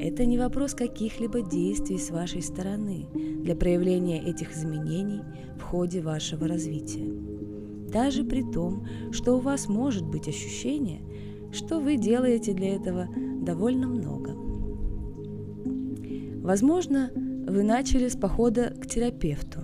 это 0.00 0.24
не 0.24 0.38
вопрос 0.38 0.72
каких-либо 0.72 1.42
действий 1.42 1.98
с 1.98 2.08
вашей 2.08 2.40
стороны 2.40 3.06
для 3.42 3.54
проявления 3.54 4.22
этих 4.22 4.56
изменений 4.56 5.20
в 5.58 5.62
ходе 5.62 6.00
вашего 6.00 6.48
развития. 6.48 7.04
Даже 7.92 8.24
при 8.24 8.50
том, 8.50 8.86
что 9.12 9.36
у 9.36 9.40
вас 9.40 9.68
может 9.68 10.06
быть 10.06 10.26
ощущение, 10.26 11.02
что 11.52 11.80
вы 11.80 11.98
делаете 11.98 12.54
для 12.54 12.76
этого 12.76 13.08
довольно 13.42 13.86
много. 13.86 14.30
Возможно, 16.40 17.10
вы 17.14 17.62
начали 17.62 18.08
с 18.08 18.16
похода 18.16 18.74
к 18.80 18.86
терапевту, 18.86 19.60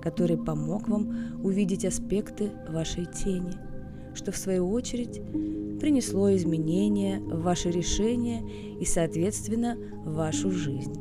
который 0.00 0.38
помог 0.38 0.88
вам 0.88 1.42
увидеть 1.42 1.84
аспекты 1.84 2.52
вашей 2.68 3.06
тени, 3.06 3.71
что 4.14 4.32
в 4.32 4.36
свою 4.36 4.70
очередь 4.70 5.20
принесло 5.80 6.34
изменения 6.34 7.18
в 7.18 7.42
ваши 7.42 7.70
решения 7.70 8.42
и, 8.80 8.84
соответственно, 8.84 9.76
в 10.04 10.14
вашу 10.14 10.50
жизнь. 10.50 10.94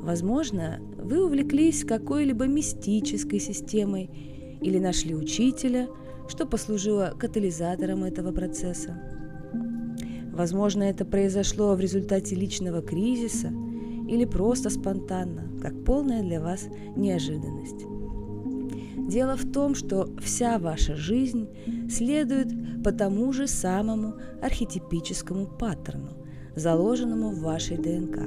Возможно, 0.00 0.80
вы 0.96 1.24
увлеклись 1.24 1.84
какой-либо 1.84 2.46
мистической 2.46 3.38
системой 3.38 4.10
или 4.60 4.78
нашли 4.78 5.14
учителя, 5.14 5.88
что 6.28 6.46
послужило 6.46 7.14
катализатором 7.18 8.04
этого 8.04 8.32
процесса. 8.32 9.00
Возможно, 10.32 10.84
это 10.84 11.04
произошло 11.04 11.74
в 11.74 11.80
результате 11.80 12.34
личного 12.34 12.80
кризиса 12.80 13.52
или 14.08 14.24
просто 14.24 14.70
спонтанно, 14.70 15.50
как 15.60 15.84
полная 15.84 16.22
для 16.22 16.40
вас 16.40 16.66
неожиданность. 16.96 17.84
Дело 19.08 19.36
в 19.36 19.50
том, 19.50 19.74
что 19.74 20.08
вся 20.20 20.58
ваша 20.58 20.96
жизнь 20.96 21.48
следует 21.90 22.82
по 22.82 22.92
тому 22.92 23.32
же 23.32 23.46
самому 23.46 24.14
архетипическому 24.40 25.46
паттерну, 25.46 26.10
заложенному 26.56 27.30
в 27.30 27.40
вашей 27.40 27.76
ДНК. 27.76 28.18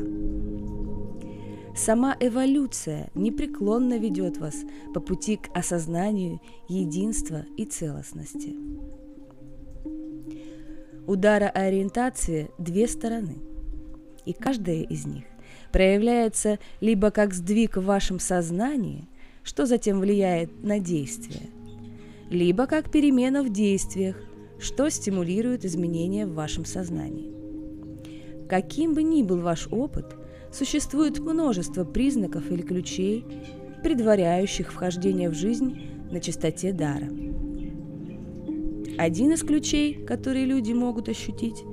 Сама 1.75 2.15
эволюция 2.19 3.09
непреклонно 3.15 3.97
ведет 3.97 4.37
вас 4.37 4.55
по 4.93 5.01
пути 5.01 5.35
к 5.37 5.49
осознанию 5.53 6.39
единства 6.69 7.45
и 7.57 7.65
целостности. 7.65 8.55
У 11.07 11.15
дара 11.15 11.49
ориентации 11.49 12.49
две 12.57 12.87
стороны, 12.87 13.37
и 14.25 14.33
каждая 14.33 14.83
из 14.83 15.05
них 15.05 15.25
проявляется 15.71 16.57
либо 16.79 17.11
как 17.11 17.33
сдвиг 17.33 17.75
в 17.75 17.83
вашем 17.83 18.19
сознании, 18.19 19.09
что 19.45 19.67
затем 19.67 19.99
влияет 19.99 20.63
на 20.63 20.79
действие, 20.79 21.49
либо 22.29 22.65
как 22.65 22.91
перемена 22.91 23.43
в 23.43 23.53
действиях, 23.53 24.17
что 24.59 24.89
стимулирует 24.89 25.63
изменения 25.63 26.25
в 26.25 26.33
вашем 26.33 26.65
сознании. 26.65 27.31
Каким 28.49 28.93
бы 28.93 29.03
ни 29.03 29.21
был 29.21 29.41
ваш 29.41 29.67
опыт, 29.71 30.15
существует 30.51 31.19
множество 31.19 31.83
признаков 31.83 32.51
или 32.51 32.63
ключей, 32.63 33.23
предваряющих 33.83 34.73
вхождение 34.73 35.29
в 35.29 35.35
жизнь 35.35 35.77
на 36.11 36.19
чистоте 36.19 36.73
дара. 36.73 37.09
Один 38.97 39.33
из 39.33 39.43
ключей, 39.43 39.93
которые 39.93 40.45
люди 40.45 40.71
могут 40.71 41.07
ощутить, 41.09 41.63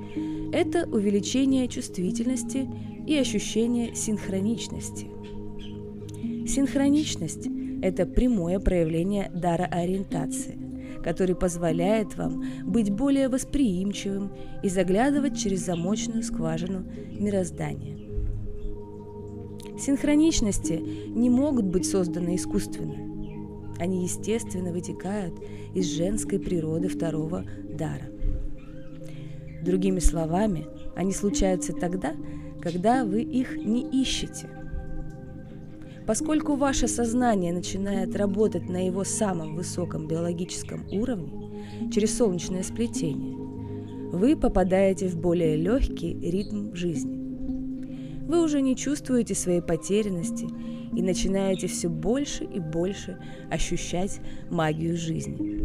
это 0.52 0.86
увеличение 0.90 1.68
чувствительности 1.68 2.68
и 3.06 3.16
ощущение 3.16 3.94
синхроничности. 3.94 5.06
Синхроничность– 6.46 7.48
это 7.82 8.06
прямое 8.06 8.60
проявление 8.60 9.30
дара 9.34 9.64
ориентации, 9.64 10.56
который 11.02 11.34
позволяет 11.34 12.16
вам 12.16 12.44
быть 12.64 12.90
более 12.90 13.28
восприимчивым 13.28 14.30
и 14.62 14.68
заглядывать 14.68 15.36
через 15.36 15.66
замочную 15.66 16.22
скважину 16.22 16.84
мироздания. 17.18 17.98
Синхроничности 19.78 20.80
не 21.08 21.28
могут 21.28 21.64
быть 21.64 21.86
созданы 21.86 22.36
искусственно. 22.36 22.94
Они 23.78 24.04
естественно 24.04 24.70
вытекают 24.70 25.34
из 25.74 25.86
женской 25.86 26.38
природы 26.38 26.88
второго 26.88 27.44
дара. 27.68 28.06
Другими 29.64 29.98
словами, 29.98 30.66
они 30.94 31.12
случаются 31.12 31.72
тогда, 31.72 32.14
когда 32.60 33.04
вы 33.04 33.22
их 33.22 33.56
не 33.56 33.82
ищете. 34.02 34.61
Поскольку 36.06 36.56
ваше 36.56 36.88
сознание 36.88 37.52
начинает 37.52 38.16
работать 38.16 38.68
на 38.68 38.86
его 38.86 39.04
самом 39.04 39.54
высоком 39.54 40.08
биологическом 40.08 40.86
уровне, 40.92 41.90
через 41.92 42.16
солнечное 42.16 42.62
сплетение, 42.62 43.36
вы 44.12 44.36
попадаете 44.36 45.08
в 45.08 45.16
более 45.16 45.56
легкий 45.56 46.18
ритм 46.20 46.74
жизни. 46.74 47.22
Вы 48.26 48.42
уже 48.42 48.60
не 48.60 48.76
чувствуете 48.76 49.34
своей 49.34 49.62
потерянности 49.62 50.46
и 50.94 51.02
начинаете 51.02 51.66
все 51.66 51.88
больше 51.88 52.44
и 52.44 52.60
больше 52.60 53.18
ощущать 53.50 54.20
магию 54.50 54.96
жизни. 54.96 55.62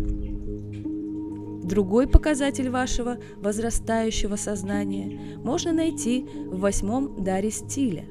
Другой 1.68 2.08
показатель 2.08 2.70
вашего 2.70 3.18
возрастающего 3.38 4.38
сознания 4.38 5.38
можно 5.44 5.74
найти 5.74 6.26
в 6.46 6.60
восьмом 6.60 7.24
даре 7.24 7.52
стиля. 7.52 8.06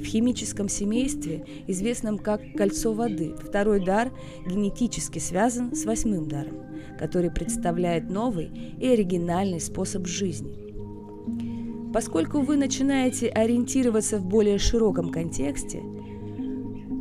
В 0.00 0.04
химическом 0.04 0.68
семействе, 0.68 1.44
известном 1.66 2.18
как 2.18 2.40
кольцо 2.56 2.92
воды, 2.92 3.34
второй 3.38 3.84
дар 3.84 4.10
генетически 4.46 5.18
связан 5.18 5.74
с 5.74 5.84
восьмым 5.84 6.26
даром, 6.26 6.56
который 6.98 7.30
представляет 7.30 8.08
новый 8.08 8.50
и 8.80 8.86
оригинальный 8.88 9.60
способ 9.60 10.06
жизни. 10.06 10.70
Поскольку 11.92 12.40
вы 12.40 12.56
начинаете 12.56 13.28
ориентироваться 13.28 14.18
в 14.18 14.26
более 14.26 14.58
широком 14.58 15.10
контексте, 15.10 15.82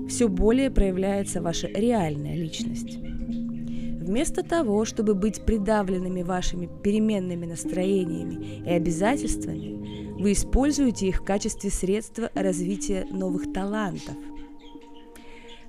все 0.09 0.27
более 0.27 0.69
проявляется 0.69 1.41
ваша 1.41 1.67
реальная 1.67 2.35
личность. 2.35 2.97
Вместо 2.97 4.43
того, 4.43 4.85
чтобы 4.85 5.13
быть 5.13 5.45
придавленными 5.45 6.23
вашими 6.23 6.67
переменными 6.83 7.45
настроениями 7.45 8.63
и 8.65 8.69
обязательствами, 8.71 9.78
вы 10.19 10.33
используете 10.33 11.07
их 11.07 11.21
в 11.21 11.23
качестве 11.23 11.69
средства 11.69 12.29
развития 12.35 13.07
новых 13.09 13.51
талантов. 13.53 14.15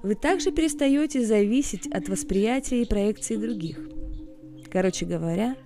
Вы 0.02 0.14
также 0.14 0.50
перестаете 0.50 1.24
зависеть 1.24 1.86
от 1.86 2.08
восприятия 2.08 2.82
и 2.82 2.88
проекции 2.88 3.36
других. 3.36 3.78
Короче 4.70 5.06
говоря, 5.06 5.56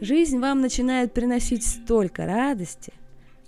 жизнь 0.00 0.38
вам 0.38 0.60
начинает 0.60 1.14
приносить 1.14 1.64
столько 1.64 2.26
радости, 2.26 2.92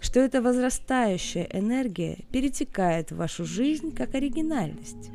что 0.00 0.20
эта 0.20 0.40
возрастающая 0.40 1.48
энергия 1.52 2.18
перетекает 2.32 3.12
в 3.12 3.16
вашу 3.16 3.44
жизнь 3.44 3.94
как 3.94 4.14
оригинальность 4.14 5.10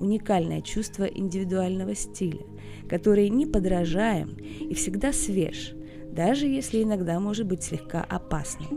уникальное 0.00 0.60
чувство 0.60 1.04
индивидуального 1.04 1.94
стиля, 1.94 2.44
который 2.88 3.28
не 3.28 3.46
подражаем 3.46 4.36
и 4.36 4.74
всегда 4.74 5.12
свеж, 5.12 5.72
даже 6.18 6.48
если 6.48 6.82
иногда 6.82 7.20
может 7.20 7.46
быть 7.46 7.62
слегка 7.62 8.02
опасным. 8.02 8.68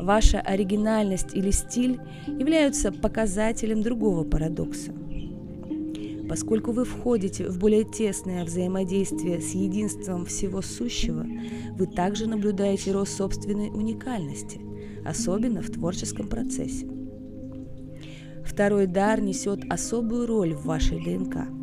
Ваша 0.00 0.38
оригинальность 0.38 1.34
или 1.34 1.50
стиль 1.50 1.98
являются 2.26 2.92
показателем 2.92 3.80
другого 3.80 4.22
парадокса. 4.22 4.92
Поскольку 6.28 6.72
вы 6.72 6.84
входите 6.84 7.48
в 7.48 7.58
более 7.58 7.84
тесное 7.84 8.44
взаимодействие 8.44 9.40
с 9.40 9.54
единством 9.54 10.26
всего 10.26 10.60
сущего, 10.60 11.24
вы 11.78 11.86
также 11.86 12.28
наблюдаете 12.28 12.92
рост 12.92 13.16
собственной 13.16 13.70
уникальности, 13.70 14.60
особенно 15.06 15.62
в 15.62 15.70
творческом 15.70 16.28
процессе. 16.28 16.86
Второй 18.44 18.86
дар 18.86 19.22
несет 19.22 19.60
особую 19.70 20.26
роль 20.26 20.52
в 20.52 20.66
вашей 20.66 21.02
ДНК. 21.02 21.61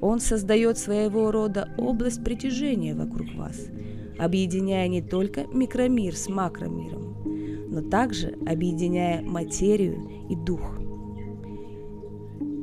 Он 0.00 0.20
создает 0.20 0.78
своего 0.78 1.30
рода 1.30 1.68
область 1.76 2.22
притяжения 2.22 2.94
вокруг 2.94 3.34
вас, 3.34 3.66
объединяя 4.18 4.86
не 4.88 5.02
только 5.02 5.46
микромир 5.52 6.14
с 6.14 6.28
макромиром, 6.28 7.68
но 7.68 7.82
также 7.82 8.36
объединяя 8.46 9.22
материю 9.22 10.08
и 10.28 10.36
дух. 10.36 10.78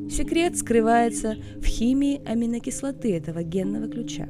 Секрет 0.09 0.55
скрывается 0.55 1.35
в 1.59 1.65
химии 1.65 2.21
аминокислоты 2.25 3.13
этого 3.15 3.43
генного 3.43 3.87
ключа. 3.87 4.29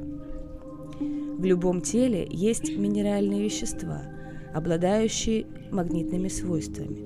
В 0.98 1.44
любом 1.44 1.82
теле 1.82 2.26
есть 2.30 2.76
минеральные 2.76 3.44
вещества, 3.44 4.02
обладающие 4.54 5.46
магнитными 5.70 6.28
свойствами. 6.28 7.04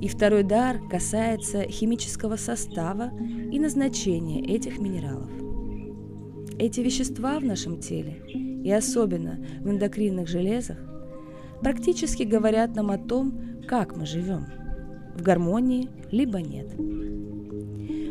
И 0.00 0.08
второй 0.08 0.42
дар 0.42 0.78
касается 0.90 1.62
химического 1.62 2.36
состава 2.36 3.10
и 3.50 3.58
назначения 3.58 4.42
этих 4.44 4.78
минералов. 4.78 5.30
Эти 6.58 6.80
вещества 6.80 7.38
в 7.38 7.44
нашем 7.44 7.80
теле, 7.80 8.22
и 8.64 8.70
особенно 8.70 9.44
в 9.60 9.70
эндокринных 9.70 10.28
железах, 10.28 10.78
практически 11.60 12.24
говорят 12.24 12.74
нам 12.76 12.90
о 12.90 12.98
том, 12.98 13.40
как 13.66 13.96
мы 13.96 14.04
живем, 14.04 14.46
в 15.14 15.22
гармонии 15.22 15.88
либо 16.10 16.40
нет. 16.40 16.68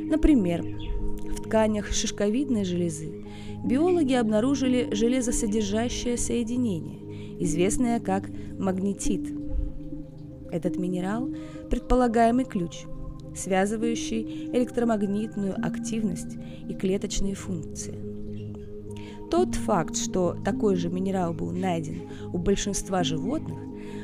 Например, 0.10 0.64
в 0.64 1.44
тканях 1.44 1.92
шишковидной 1.92 2.66
железы 2.66 3.26
биологи 3.64 4.14
обнаружили 4.14 4.90
железосодержащее 4.92 6.18
соединение, 6.18 7.44
известное 7.44 8.00
как 8.00 8.30
магнетит– 8.58 9.30
этот 10.52 10.78
минерал– 10.78 11.30
предполагаемый 11.70 12.46
ключ, 12.46 12.86
связывающий 13.36 14.50
электромагнитную 14.54 15.56
активность 15.66 16.38
и 16.70 16.74
клеточные 16.74 17.36
функции. 17.36 17.96
Тот 19.30 19.56
факт, 19.56 19.98
что 19.98 20.38
такой 20.46 20.76
же 20.76 20.90
минерал 20.90 21.34
был 21.34 21.52
найден 21.52 22.04
у 22.32 22.38
большинства 22.38 23.04
животных, 23.04 23.58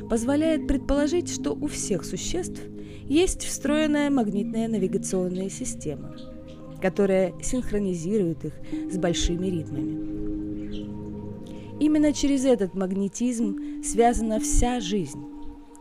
позволяет 0.09 0.67
предположить, 0.67 1.29
что 1.29 1.53
у 1.53 1.67
всех 1.67 2.03
существ 2.03 2.59
есть 3.05 3.43
встроенная 3.43 4.09
магнитная 4.09 4.67
навигационная 4.67 5.49
система, 5.49 6.15
которая 6.81 7.33
синхронизирует 7.41 8.43
их 8.45 8.53
с 8.91 8.97
большими 8.97 9.47
ритмами. 9.47 10.21
Именно 11.79 12.13
через 12.13 12.45
этот 12.45 12.73
магнетизм 12.73 13.83
связана 13.83 14.39
вся 14.39 14.79
жизнь, 14.79 15.23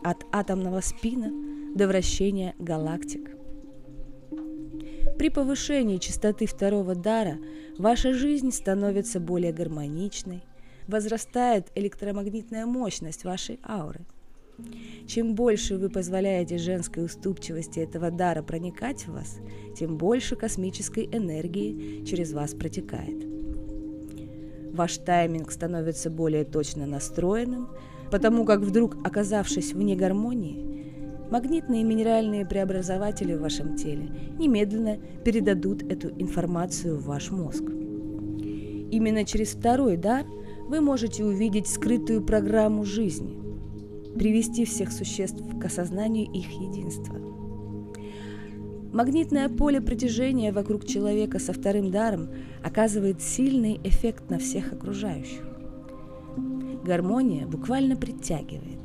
от 0.03 0.25
атомного 0.31 0.81
спина 0.81 1.31
до 1.75 1.87
вращения 1.87 2.55
галактик. 2.59 3.31
При 5.17 5.29
повышении 5.29 5.97
частоты 5.97 6.45
второго 6.45 6.95
дара 6.95 7.37
ваша 7.77 8.13
жизнь 8.13 8.51
становится 8.51 9.19
более 9.19 9.53
гармоничной, 9.53 10.43
возрастает 10.87 11.67
электромагнитная 11.75 12.65
мощность 12.65 13.23
вашей 13.23 13.59
ауры. 13.63 14.05
Чем 15.07 15.35
больше 15.35 15.77
вы 15.77 15.89
позволяете 15.89 16.57
женской 16.57 17.05
уступчивости 17.05 17.79
этого 17.79 18.11
дара 18.11 18.43
проникать 18.43 19.07
в 19.07 19.13
вас, 19.13 19.39
тем 19.77 19.97
больше 19.97 20.35
космической 20.35 21.05
энергии 21.05 22.03
через 22.05 22.33
вас 22.33 22.53
протекает. 22.53 23.25
Ваш 24.71 24.97
тайминг 24.99 25.51
становится 25.51 26.09
более 26.09 26.45
точно 26.45 26.85
настроенным, 26.85 27.69
потому 28.11 28.45
как 28.45 28.59
вдруг, 28.59 28.97
оказавшись 29.05 29.73
вне 29.73 29.95
гармонии, 29.95 31.29
магнитные 31.31 31.81
и 31.81 31.85
минеральные 31.85 32.45
преобразователи 32.45 33.33
в 33.33 33.41
вашем 33.41 33.75
теле 33.77 34.11
немедленно 34.37 34.97
передадут 35.23 35.81
эту 35.83 36.09
информацию 36.09 36.97
в 36.97 37.05
ваш 37.05 37.31
мозг. 37.31 37.63
Именно 37.63 39.23
через 39.23 39.53
второй 39.53 39.95
дар 39.95 40.25
вы 40.67 40.81
можете 40.81 41.23
увидеть 41.23 41.67
скрытую 41.67 42.23
программу 42.23 42.83
жизни, 42.83 43.37
привести 44.17 44.65
всех 44.65 44.91
существ 44.91 45.41
к 45.59 45.65
осознанию 45.65 46.29
их 46.31 46.51
единства. 46.51 47.17
Магнитное 48.91 49.47
поле 49.47 49.79
притяжения 49.79 50.51
вокруг 50.51 50.85
человека 50.85 51.39
со 51.39 51.53
вторым 51.53 51.91
даром 51.91 52.27
оказывает 52.61 53.21
сильный 53.21 53.79
эффект 53.85 54.29
на 54.29 54.37
всех 54.37 54.73
окружающих. 54.73 55.50
Гармония 56.83 57.45
буквально 57.45 57.95
притягивает. 57.95 58.79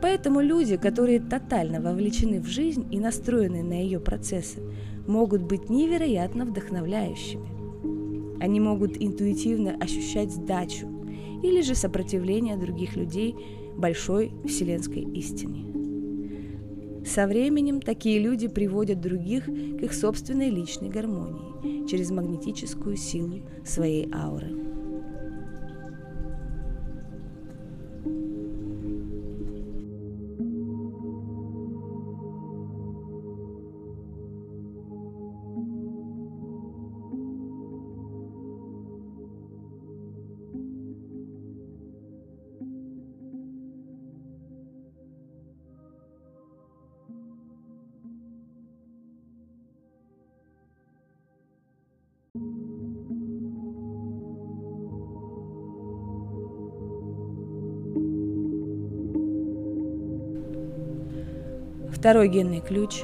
Поэтому 0.00 0.40
люди, 0.40 0.76
которые 0.76 1.20
тотально 1.20 1.80
вовлечены 1.80 2.40
в 2.40 2.46
жизнь 2.46 2.86
и 2.90 3.00
настроены 3.00 3.62
на 3.62 3.82
ее 3.82 3.98
процессы, 3.98 4.60
могут 5.06 5.42
быть 5.42 5.68
невероятно 5.68 6.44
вдохновляющими. 6.44 8.38
Они 8.40 8.60
могут 8.60 8.96
интуитивно 9.02 9.76
ощущать 9.80 10.30
сдачу 10.30 10.86
или 11.42 11.62
же 11.62 11.74
сопротивление 11.74 12.56
других 12.56 12.94
людей 12.96 13.34
большой 13.76 14.32
вселенской 14.44 15.02
истине. 15.02 15.64
Со 17.04 17.26
временем 17.26 17.80
такие 17.80 18.18
люди 18.18 18.48
приводят 18.48 19.00
других 19.00 19.46
к 19.46 19.48
их 19.82 19.92
собственной 19.92 20.50
личной 20.50 20.90
гармонии 20.90 21.86
через 21.88 22.10
магнетическую 22.10 22.96
силу 22.96 23.40
своей 23.64 24.08
ауры. 24.12 24.67
Второй 61.98 62.28
генный 62.28 62.60
ключ 62.60 63.02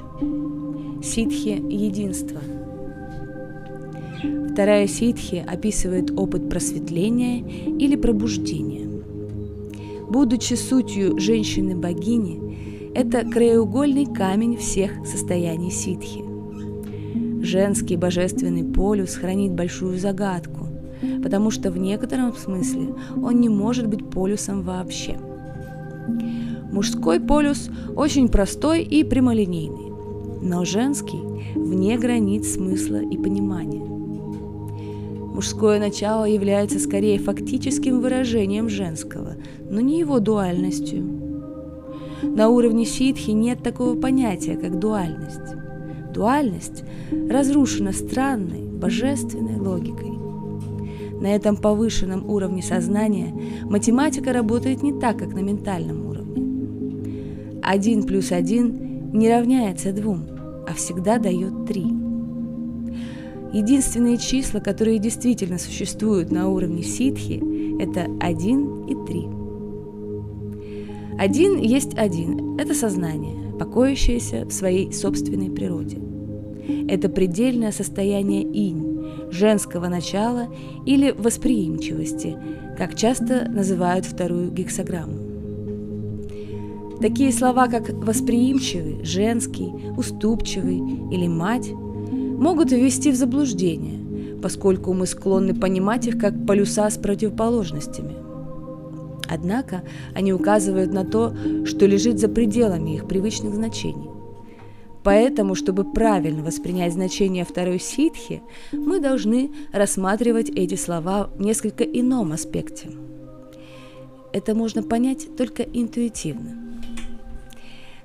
–ситхи 1.03 1.61
единства. 1.69 2.41
Вторая 4.53 4.87
ситхи 4.87 5.45
описывает 5.45 6.13
опыт 6.17 6.49
просветления 6.49 7.41
или 7.41 7.97
пробуждения. 7.97 8.89
Будучи 10.09 10.55
сутью 10.55 11.19
женщины-богини, 11.19 12.93
это 12.95 13.29
краеугольный 13.29 14.07
камень 14.07 14.57
всех 14.59 15.05
состояний 15.05 15.73
ситхи. 15.73 16.23
Женский 17.43 17.97
божественный 17.97 18.63
полюс 18.63 19.17
хранит 19.17 19.55
большую 19.55 19.99
загадку, 19.99 20.69
потому 21.21 21.51
что 21.51 21.73
в 21.73 21.79
некотором 21.79 22.33
смысле 22.33 22.95
он 23.21 23.41
не 23.41 23.49
может 23.49 23.89
быть 23.89 24.09
полюсом 24.09 24.63
вообще– 24.63 25.19
Мужской 26.75 27.21
полюс 27.21 27.71
очень 27.95 28.29
простой 28.29 28.83
и 28.83 29.05
прямолинейный, 29.05 29.93
но 30.43 30.65
женский 30.65 31.21
вне 31.55 31.97
границ 31.97 32.55
смысла 32.55 32.97
и 32.97 33.17
понимания. 33.17 33.85
Мужское 35.33 35.79
начало 35.79 36.25
является 36.25 36.81
скорее 36.81 37.21
фактическим 37.21 38.01
выражением 38.01 38.69
женского, 38.69 39.37
но 39.71 39.81
не 39.81 40.01
его 40.01 40.19
дуальностью. 40.19 41.05
На 42.25 42.49
уровне 42.49 42.85
ситхи 42.85 43.31
нет 43.31 43.63
такого 43.63 43.95
понятия, 43.95 44.57
как 44.57 44.81
дуальность. 44.81 45.55
Дуальность 46.13 46.83
разрушена 47.31 47.93
странной, 47.93 48.65
божественной 48.65 49.61
логикой. 49.61 50.11
На 51.21 51.37
этом 51.37 51.57
повышенном 51.57 52.29
уровне 52.29 52.65
сознания 52.65 53.33
математика 53.63 54.33
работает 54.33 54.83
не 54.83 54.93
так, 54.93 55.21
как 55.21 55.35
на 55.35 55.39
ментальном 55.39 55.99
уровне. 55.99 56.14
1 57.65 58.03
плюс 58.05 58.31
1 58.33 59.13
не 59.13 59.29
равняется 59.31 59.93
2, 59.93 60.19
а 60.69 60.75
всегда 60.75 61.19
дает 61.19 61.67
3. 61.67 61.83
Единственные 63.53 64.19
числа, 64.19 64.61
которые 64.61 64.99
действительно 64.99 65.59
существуют 65.59 66.31
на 66.31 66.49
уровне 66.49 66.83
ситхи, 66.83 67.43
это 67.81 68.09
1 68.21 68.87
и 68.87 69.07
3. 69.07 69.29
Один 71.19 71.59
есть 71.59 71.97
один– 71.97 72.57
это 72.59 72.75
сознание, 72.75 73.53
покоящееся 73.59 74.45
в 74.47 74.53
своей 74.53 74.93
собственной 74.93 75.51
природе. 75.51 75.99
Это 76.89 77.09
предельное 77.09 77.71
состояние 77.73 78.43
инь, 78.43 79.31
женского 79.31 79.89
начала 79.89 80.49
или 80.85 81.15
восприимчивости, 81.17 82.37
как 82.77 82.97
часто 82.97 83.49
называют 83.49 84.07
вторую 84.07 84.51
гексограмму. 84.51 85.24
Такие 87.01 87.33
слова, 87.33 87.67
как 87.69 87.91
восприимчивый, 87.91 89.05
женский, 89.05 89.73
уступчивый 89.97 90.79
или 91.11 91.27
мать, 91.27 91.71
могут 91.71 92.73
ввести 92.73 93.11
в 93.11 93.17
заблуждение, 93.17 94.39
поскольку 94.41 94.93
мы 94.93 95.07
склонны 95.07 95.55
понимать 95.55 96.07
их 96.07 96.19
как 96.19 96.47
полюса 96.47 96.89
с 96.91 96.97
противоположностями. 96.97 98.15
Однако 99.29 99.83
они 100.15 100.33
указывают 100.33 100.93
на 100.93 101.05
то, 101.05 101.35
что 101.65 101.87
лежит 101.87 102.19
за 102.19 102.29
пределами 102.29 102.95
их 102.95 103.09
привычных 103.09 103.55
значений. 103.55 104.11
Поэтому, 105.03 105.55
чтобы 105.55 105.85
правильно 105.85 106.43
воспринять 106.43 106.95
значение 106.95 107.45
второй 107.45 107.79
ситхи, 107.79 108.43
мы 108.73 109.01
должны 109.01 109.51
рассматривать 109.73 110.49
эти 110.49 110.77
слова 110.77 111.31
в 111.37 111.43
несколько 111.43 111.85
ином 111.85 112.33
аспекте. 112.33 112.89
Это 114.35 114.53
можно 114.53 114.83
понять 114.83 115.37
только 115.37 115.63
интуитивно. 115.63 116.83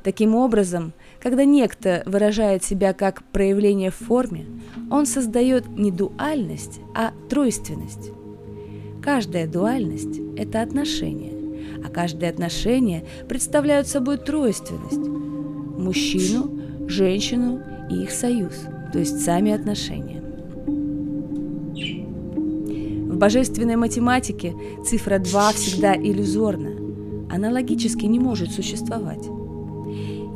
Таким 0.04 0.36
образом, 0.36 0.94
когда 1.20 1.44
некто 1.44 2.04
выражает 2.06 2.64
себя 2.64 2.94
как 2.94 3.24
проявление 3.32 3.90
в 3.90 3.96
форме, 3.96 4.46
он 4.92 5.08
создает 5.08 5.68
не 5.68 5.92
дуальность, 5.92 6.82
а 6.96 7.14
тройственность. 7.32 8.12
Каждая 9.02 9.48
дуальность– 9.48 10.20
это 10.38 10.62
отношение, 10.62 11.34
а 11.84 11.90
каждое 11.90 12.30
отношение 12.30 13.06
представляет 13.28 13.88
собой 13.88 14.20
тройственность– 14.20 14.98
мужчину, 15.80 16.88
женщину 16.88 17.60
и 17.90 18.04
их 18.04 18.12
союз, 18.12 18.54
то 18.94 19.00
есть 19.00 19.26
сами 19.26 19.52
отношения. 19.52 20.22
Божественной 23.20 23.76
математике 23.76 24.56
цифра 24.86 25.20
2 25.20 25.52
всегда 25.52 25.94
иллюзорна, 25.94 26.72
она 27.30 27.50
логически 27.52 28.06
не 28.06 28.18
может 28.18 28.52
существовать. 28.54 29.28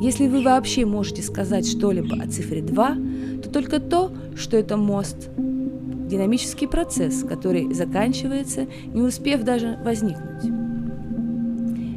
Если 0.02 0.28
вы 0.28 0.42
вообще 0.42 0.84
можете 0.84 1.22
сказать 1.22 1.66
что-либо 1.66 2.22
о 2.22 2.28
цифре 2.28 2.60
2, 2.60 2.96
то 3.42 3.48
только 3.48 3.80
то, 3.80 4.12
что 4.36 4.58
это 4.58 4.76
мост, 4.76 5.30
динамический 5.38 6.68
процесс, 6.68 7.24
который 7.26 7.72
заканчивается, 7.72 8.66
не 8.92 9.00
успев 9.00 9.44
даже 9.44 9.78
возникнуть. 9.82 10.44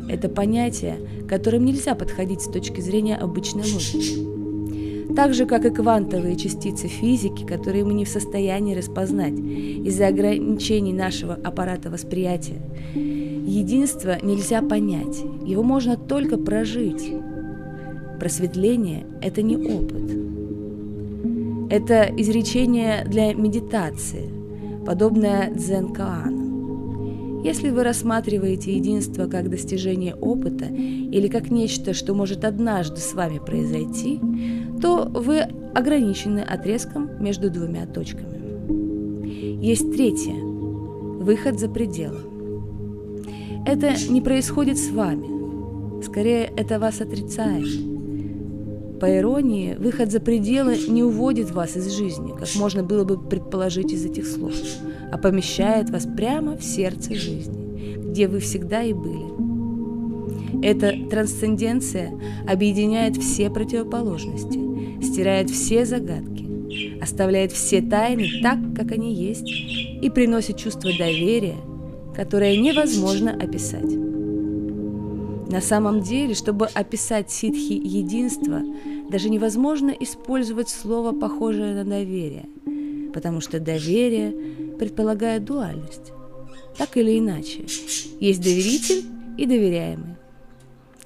Это 0.09 0.29
понятие, 0.29 0.99
которым 1.27 1.65
нельзя 1.65 1.95
подходить 1.95 2.41
с 2.41 2.49
точки 2.49 2.79
зрения 2.79 3.17
обычной 3.17 3.63
логики. 3.63 4.36
Так 5.17 5.33
же, 5.33 5.47
как 5.47 5.65
и 5.65 5.71
квантовые 5.71 6.35
частицы 6.35 6.87
физики, 6.87 7.43
которые 7.43 7.83
мы 7.83 7.95
не 7.95 8.05
в 8.05 8.07
состоянии 8.07 8.75
распознать 8.75 9.33
из-за 9.33 10.09
ограничений 10.09 10.93
нашего 10.93 11.33
аппарата 11.33 11.89
восприятия. 11.89 12.61
Единство 12.93 14.19
нельзя 14.21 14.61
понять, 14.61 15.23
его 15.43 15.63
можно 15.63 15.97
только 15.97 16.37
прожить. 16.37 17.11
Просветление– 18.19 19.07
это 19.23 19.41
не 19.41 19.57
опыт. 19.57 20.03
Это 21.71 22.03
изречение 22.15 23.03
для 23.07 23.33
медитации, 23.33 24.29
подобное 24.85 25.49
дзен 25.49 25.93
Каану. 25.93 26.46
Если 27.43 27.69
вы 27.69 27.83
рассматриваете 27.83 28.75
единство 28.75 29.27
как 29.27 29.49
достижение 29.49 30.15
опыта 30.15 30.65
или 30.65 31.27
как 31.27 31.49
нечто, 31.51 31.93
что 31.93 32.13
может 32.13 32.43
однажды 32.43 32.97
с 32.97 33.13
вами 33.13 33.39
произойти, 33.39 34.19
то 34.81 35.05
вы 35.05 35.41
ограничены 35.73 36.39
отрезком 36.39 37.09
между 37.23 37.49
двумя 37.49 37.85
точками. 37.85 39.63
Есть 39.63 39.91
третье– 39.91 40.33
выход 40.33 41.59
за 41.59 41.69
пределы. 41.69 42.19
Это 43.65 43.93
не 44.09 44.21
происходит 44.21 44.77
с 44.77 44.89
вами, 44.89 46.01
скорее 46.03 46.51
это 46.55 46.79
вас 46.79 47.01
отрицает. 47.01 47.96
По 48.99 49.15
иронии, 49.15 49.75
выход 49.75 50.11
за 50.11 50.19
пределы 50.19 50.77
не 50.87 51.03
уводит 51.03 51.51
вас 51.51 51.77
из 51.77 51.95
жизни, 51.95 52.33
как 52.37 52.47
можно 52.55 52.81
было 52.81 53.03
бы 53.03 53.19
предположить 53.19 53.91
из 53.91 54.05
этих 54.05 54.25
слов, 54.25 54.53
а 55.11 55.17
помещает 55.19 55.91
вас 55.91 56.07
прямо 56.17 56.57
в 56.57 56.63
сердце 56.63 57.13
жизни, 57.13 57.97
где 58.09 58.27
вы 58.27 58.39
всегда 58.39 58.81
и 58.81 58.93
были. 58.93 59.37
Эта 60.63 60.95
трансценденция 61.09 62.11
объединяет 62.47 63.17
все 63.17 63.51
противоположности, 63.51 64.59
стирает 65.03 65.51
все 65.51 65.85
загадки, 65.85 66.99
оставляет 66.99 67.51
все 67.51 67.83
тайны 67.83 68.27
так, 68.41 68.57
как 68.75 68.93
они 68.93 69.13
есть, 69.13 69.47
и 70.01 70.09
приносит 70.09 70.57
чувство 70.57 70.89
доверия, 70.97 71.57
которое 72.15 72.57
невозможно 72.57 73.31
описать. 73.31 74.06
На 75.49 75.61
самом 75.61 76.01
деле, 76.01 76.33
чтобы 76.33 76.65
описать 76.65 77.31
ситхи 77.31 77.73
единства, 77.73 78.61
даже 79.09 79.29
невозможно 79.29 79.91
использовать 79.91 80.67
слово, 80.67 81.13
похожее 81.13 81.73
на 81.73 81.85
доверие, 81.85 82.45
потому 83.13 83.39
что 83.39 83.59
доверие 83.59 84.35
предполагает 84.77 85.45
дуальность. 85.45 86.11
Так 86.77 86.97
или 86.97 87.17
иначе, 87.17 87.65
есть 88.19 88.41
доверитель 88.41 89.05
и 89.37 89.45
доверяемый. 89.45 90.15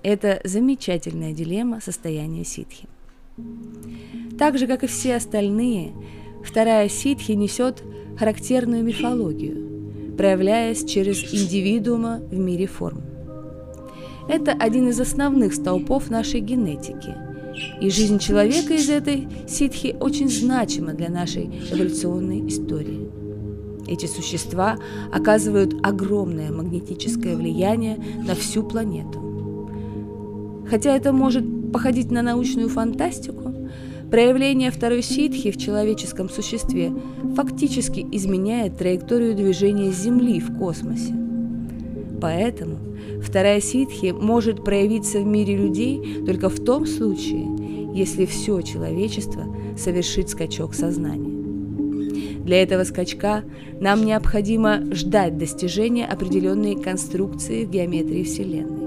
Это 0.02 0.42
замечательная 0.44 1.34
дилемма 1.34 1.80
состояния 1.80 2.44
ситхи. 2.44 2.88
Так 4.40 4.58
же, 4.58 4.66
как 4.66 4.84
и 4.84 4.88
все 4.88 5.16
остальные, 5.18 5.92
вторая 6.44 6.90
ситхи 6.90 7.34
несет 7.34 7.84
характерную 8.18 8.84
мифологию, 8.84 10.16
проявляясь 10.18 10.84
через 10.84 11.32
индивидуума 11.32 12.22
в 12.32 12.38
мире 12.38 12.66
форм. 12.66 13.11
Это 14.32 14.54
один 14.54 14.88
из 14.88 14.98
основных 14.98 15.54
столпов 15.54 16.10
нашей 16.10 16.40
генетики, 16.40 17.14
и 17.82 17.90
жизнь 17.90 18.18
человека 18.18 18.74
из 18.76 18.90
этой 18.90 19.28
ситхи 19.46 19.94
очень 20.00 20.30
значима 20.30 20.94
для 20.94 21.10
нашей 21.10 21.48
эволюционной 21.70 22.48
истории. 22.48 23.10
Эти 23.90 24.06
существа 24.06 24.78
оказывают 25.12 25.76
огромное 25.84 26.50
магнетическое 26.50 27.36
влияние 27.36 28.02
на 28.26 28.34
всю 28.34 28.64
планету. 28.64 29.68
Хотя 30.70 30.96
это 30.96 31.12
может 31.12 31.44
походить 31.74 32.10
на 32.10 32.22
научную 32.22 32.70
фантастику, 32.70 33.54
проявление 34.10 34.72
второй 34.72 35.04
ситхи 35.04 35.52
в 35.52 35.58
человеческом 35.58 36.30
существе 36.30 36.94
фактически 37.36 38.08
изменяет 38.14 38.78
траекторию 38.78 39.36
движения 39.36 39.92
Земли 39.92 40.40
в 40.40 40.58
космосе. 40.58 41.14
Поэтому 42.22 42.91
вторая 43.22 43.62
ситхи 43.62 44.12
может 44.12 44.64
проявиться 44.64 45.20
в 45.20 45.26
мире 45.26 45.56
людей 45.56 46.24
только 46.26 46.50
в 46.50 46.60
том 46.60 46.86
случае, 46.86 47.48
если 47.94 48.26
все 48.26 48.62
человечество 48.62 49.44
совершит 49.78 50.30
скачок 50.30 50.74
сознания. 50.74 51.32
Для 52.44 52.64
этого 52.64 52.84
скачка 52.84 53.44
нам 53.80 54.04
необходимо 54.06 54.94
ждать 54.94 55.38
достижения 55.38 56.06
определенной 56.06 56.76
конструкции 56.76 57.66
в 57.66 57.70
геометрии 57.70 58.24
Вселенной. 58.24 58.82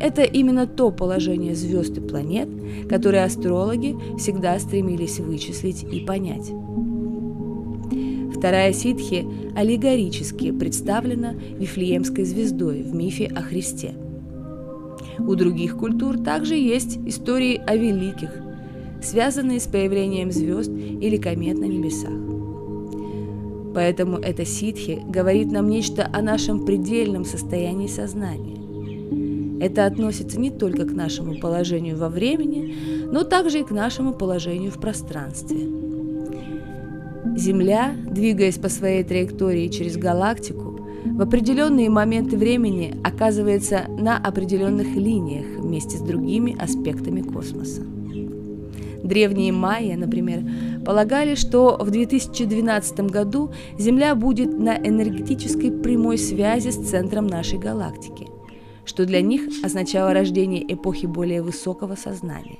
Это 0.00 0.22
именно 0.22 0.66
то 0.66 0.92
положение 0.92 1.56
звезд 1.56 1.98
и 1.98 2.00
планет, 2.00 2.48
которое 2.88 3.24
астрологи 3.24 3.96
всегда 4.16 4.58
стремились 4.60 5.18
вычислить 5.18 5.82
и 5.82 6.00
понять. 6.00 6.52
Вторая 8.38 8.72
ситхи 8.72 9.26
аллегорически 9.56 10.52
представлена 10.52 11.32
Вифлеемской 11.32 12.24
звездой 12.24 12.82
в 12.82 12.94
мифе 12.94 13.26
о 13.26 13.42
Христе. 13.42 13.94
У 15.18 15.34
других 15.34 15.76
культур 15.76 16.18
также 16.18 16.54
есть 16.54 16.98
истории 17.04 17.60
о 17.66 17.74
великих, 17.74 18.30
связанные 19.02 19.58
с 19.58 19.66
появлением 19.66 20.30
звезд 20.30 20.70
или 20.70 21.16
комет 21.16 21.58
на 21.58 21.64
небесах. 21.64 22.12
Поэтому 23.74 24.18
эта 24.18 24.44
ситхи 24.44 25.02
говорит 25.08 25.50
нам 25.50 25.68
нечто 25.68 26.08
о 26.12 26.22
нашем 26.22 26.64
предельном 26.64 27.24
состоянии 27.24 27.88
сознания. 27.88 28.56
Это 29.60 29.84
относится 29.84 30.38
не 30.38 30.52
только 30.52 30.84
к 30.84 30.92
нашему 30.92 31.40
положению 31.40 31.98
во 31.98 32.08
времени, 32.08 32.72
но 33.10 33.24
также 33.24 33.60
и 33.60 33.64
к 33.64 33.72
нашему 33.72 34.12
положению 34.12 34.70
в 34.70 34.78
пространстве. 34.80 35.87
Земля, 37.38 37.92
двигаясь 38.10 38.58
по 38.58 38.68
своей 38.68 39.04
траектории 39.04 39.68
через 39.68 39.96
галактику, 39.96 40.80
в 41.04 41.22
определенные 41.22 41.88
моменты 41.88 42.36
времени 42.36 42.94
оказывается 43.04 43.86
на 43.88 44.18
определенных 44.18 44.88
линиях 44.88 45.46
вместе 45.58 45.96
с 45.96 46.00
другими 46.00 46.56
аспектами 46.60 47.22
космоса. 47.22 47.82
Древние 49.02 49.52
майя, 49.52 49.96
например, 49.96 50.42
полагали, 50.84 51.36
что 51.36 51.78
в 51.80 51.90
2012 51.90 53.00
году 53.00 53.52
Земля 53.78 54.14
будет 54.14 54.58
на 54.58 54.76
энергетической 54.76 55.70
прямой 55.70 56.18
связи 56.18 56.70
с 56.70 56.90
центром 56.90 57.26
нашей 57.26 57.58
галактики– 57.58 58.26
что 58.88 59.04
для 59.04 59.20
них 59.20 59.42
означало 59.62 60.14
рождение 60.14 60.64
эпохи 60.72 61.06
более 61.06 61.42
высокого 61.42 61.94
сознания. 61.94 62.58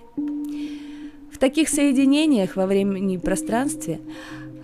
В 1.32 1.38
таких 1.38 1.68
соединениях 1.68 2.56
во 2.56 2.66
времени 2.66 3.14
и 3.14 3.18
пространстве 3.18 4.00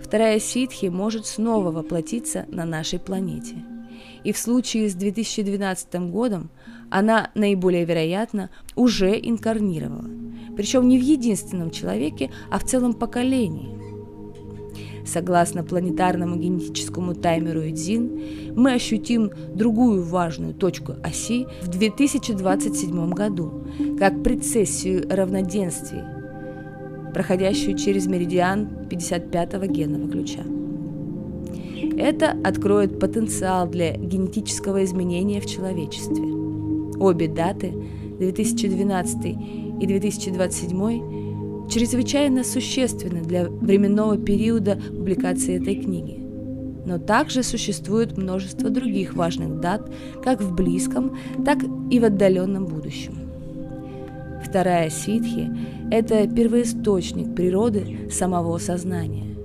вторая 0.01 0.39
ситхи 0.39 0.87
может 0.87 1.25
снова 1.25 1.71
воплотиться 1.71 2.45
на 2.49 2.65
нашей 2.65 2.99
планете. 2.99 3.55
И 4.23 4.31
в 4.31 4.37
случае 4.37 4.89
с 4.89 4.95
2012 4.95 5.95
годом 6.11 6.49
она 6.89 7.31
наиболее 7.35 7.85
вероятно 7.85 8.49
уже 8.75 9.19
инкарнировала. 9.19 10.09
Причем 10.55 10.87
не 10.87 10.97
в 10.97 11.01
единственном 11.01 11.71
человеке, 11.71 12.31
а 12.49 12.59
в 12.59 12.63
целом 12.63 12.93
поколении– 12.93 13.75
Согласно 15.05 15.63
планетарному 15.63 16.35
генетическому 16.35 17.13
таймеру 17.13 17.61
Эдзин, 17.61 18.21
мы 18.55 18.73
ощутим 18.73 19.29
другую 19.53 20.03
важную 20.03 20.55
точку 20.55 20.95
оси 21.03 21.45
в 21.61 21.67
2027 21.67 23.11
году, 23.11 23.65
как 23.99 24.23
прецессию 24.23 25.05
равноденствий, 25.07 26.01
проходящую 27.15 27.77
через 27.77 28.07
меридиан 28.07 28.67
55-го 28.89 29.65
генного 29.67 30.11
ключа. 30.11 30.41
Это 31.97 32.35
откроет 32.43 32.99
потенциал 32.99 33.69
для 33.69 33.95
генетического 33.95 34.83
изменения 34.83 35.39
в 35.39 35.45
человечестве. 35.45 36.25
Обе 36.99 37.29
даты, 37.29 37.73
2012 38.19 39.25
и 39.79 39.87
2027, 39.87 41.69
чрезвычайно 41.69 42.43
существенны 42.43 43.21
для 43.21 43.47
временного 43.47 44.17
периода 44.17 44.75
публикации 44.75 45.55
этой 45.55 45.75
книги. 45.75 46.19
Но 46.85 46.97
также 46.99 47.43
существует 47.43 48.17
множество 48.17 48.69
других 48.69 49.13
важных 49.13 49.61
дат 49.61 49.89
как 50.21 50.41
в 50.41 50.53
близком, 50.53 51.17
так 51.45 51.59
и 51.89 51.97
в 51.97 52.03
отдаленном 52.03 52.65
будущем. 52.65 53.24
Вторая 54.47 54.89
ситхи– 54.89 55.49
это 55.91 56.27
первоисточник 56.27 57.35
природы 57.35 58.09
самого 58.11 58.57
сознания, 58.59 59.35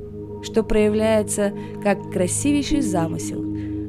что 0.42 0.62
проявляется 0.62 1.52
как 1.82 2.10
красивейший 2.12 2.82
замысел, 2.82 3.42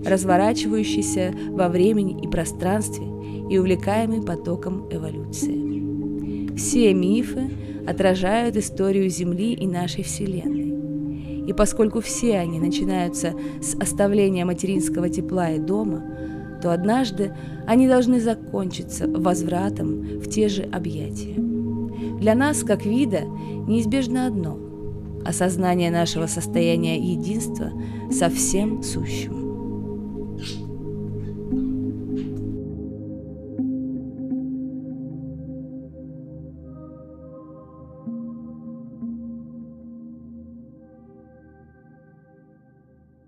разворачивающийся 0.05 1.33
во 1.49 1.67
времени 1.67 2.23
и 2.23 2.27
пространстве 2.27 3.05
и 3.49 3.57
увлекаемый 3.57 4.21
потоком 4.21 4.87
эволюции. 4.89 6.55
Все 6.55 6.93
мифы 6.93 7.51
отражают 7.85 8.55
историю 8.55 9.09
Земли 9.09 9.53
и 9.53 9.67
нашей 9.67 10.03
Вселенной. 10.03 10.71
И 11.47 11.53
поскольку 11.53 11.99
все 11.99 12.37
они 12.37 12.59
начинаются 12.59 13.33
с 13.61 13.75
оставления 13.75 14.45
материнского 14.45 15.09
тепла 15.09 15.51
и 15.51 15.59
дома, 15.59 16.03
то 16.61 16.73
однажды 16.73 17.33
они 17.67 17.87
должны 17.87 18.19
закончиться 18.19 19.07
возвратом 19.07 20.19
в 20.19 20.29
те 20.29 20.47
же 20.47 20.63
объятия. 20.63 21.35
Для 22.19 22.35
нас, 22.35 22.63
как 22.63 22.85
вида, 22.85 23.21
неизбежно 23.67 24.27
одно– 24.27 24.57
осознание 25.25 25.91
нашего 25.91 26.27
состояния 26.27 26.97
единства 26.97 27.71
со 28.11 28.29
всем 28.29 28.83
сущим. 28.83 29.40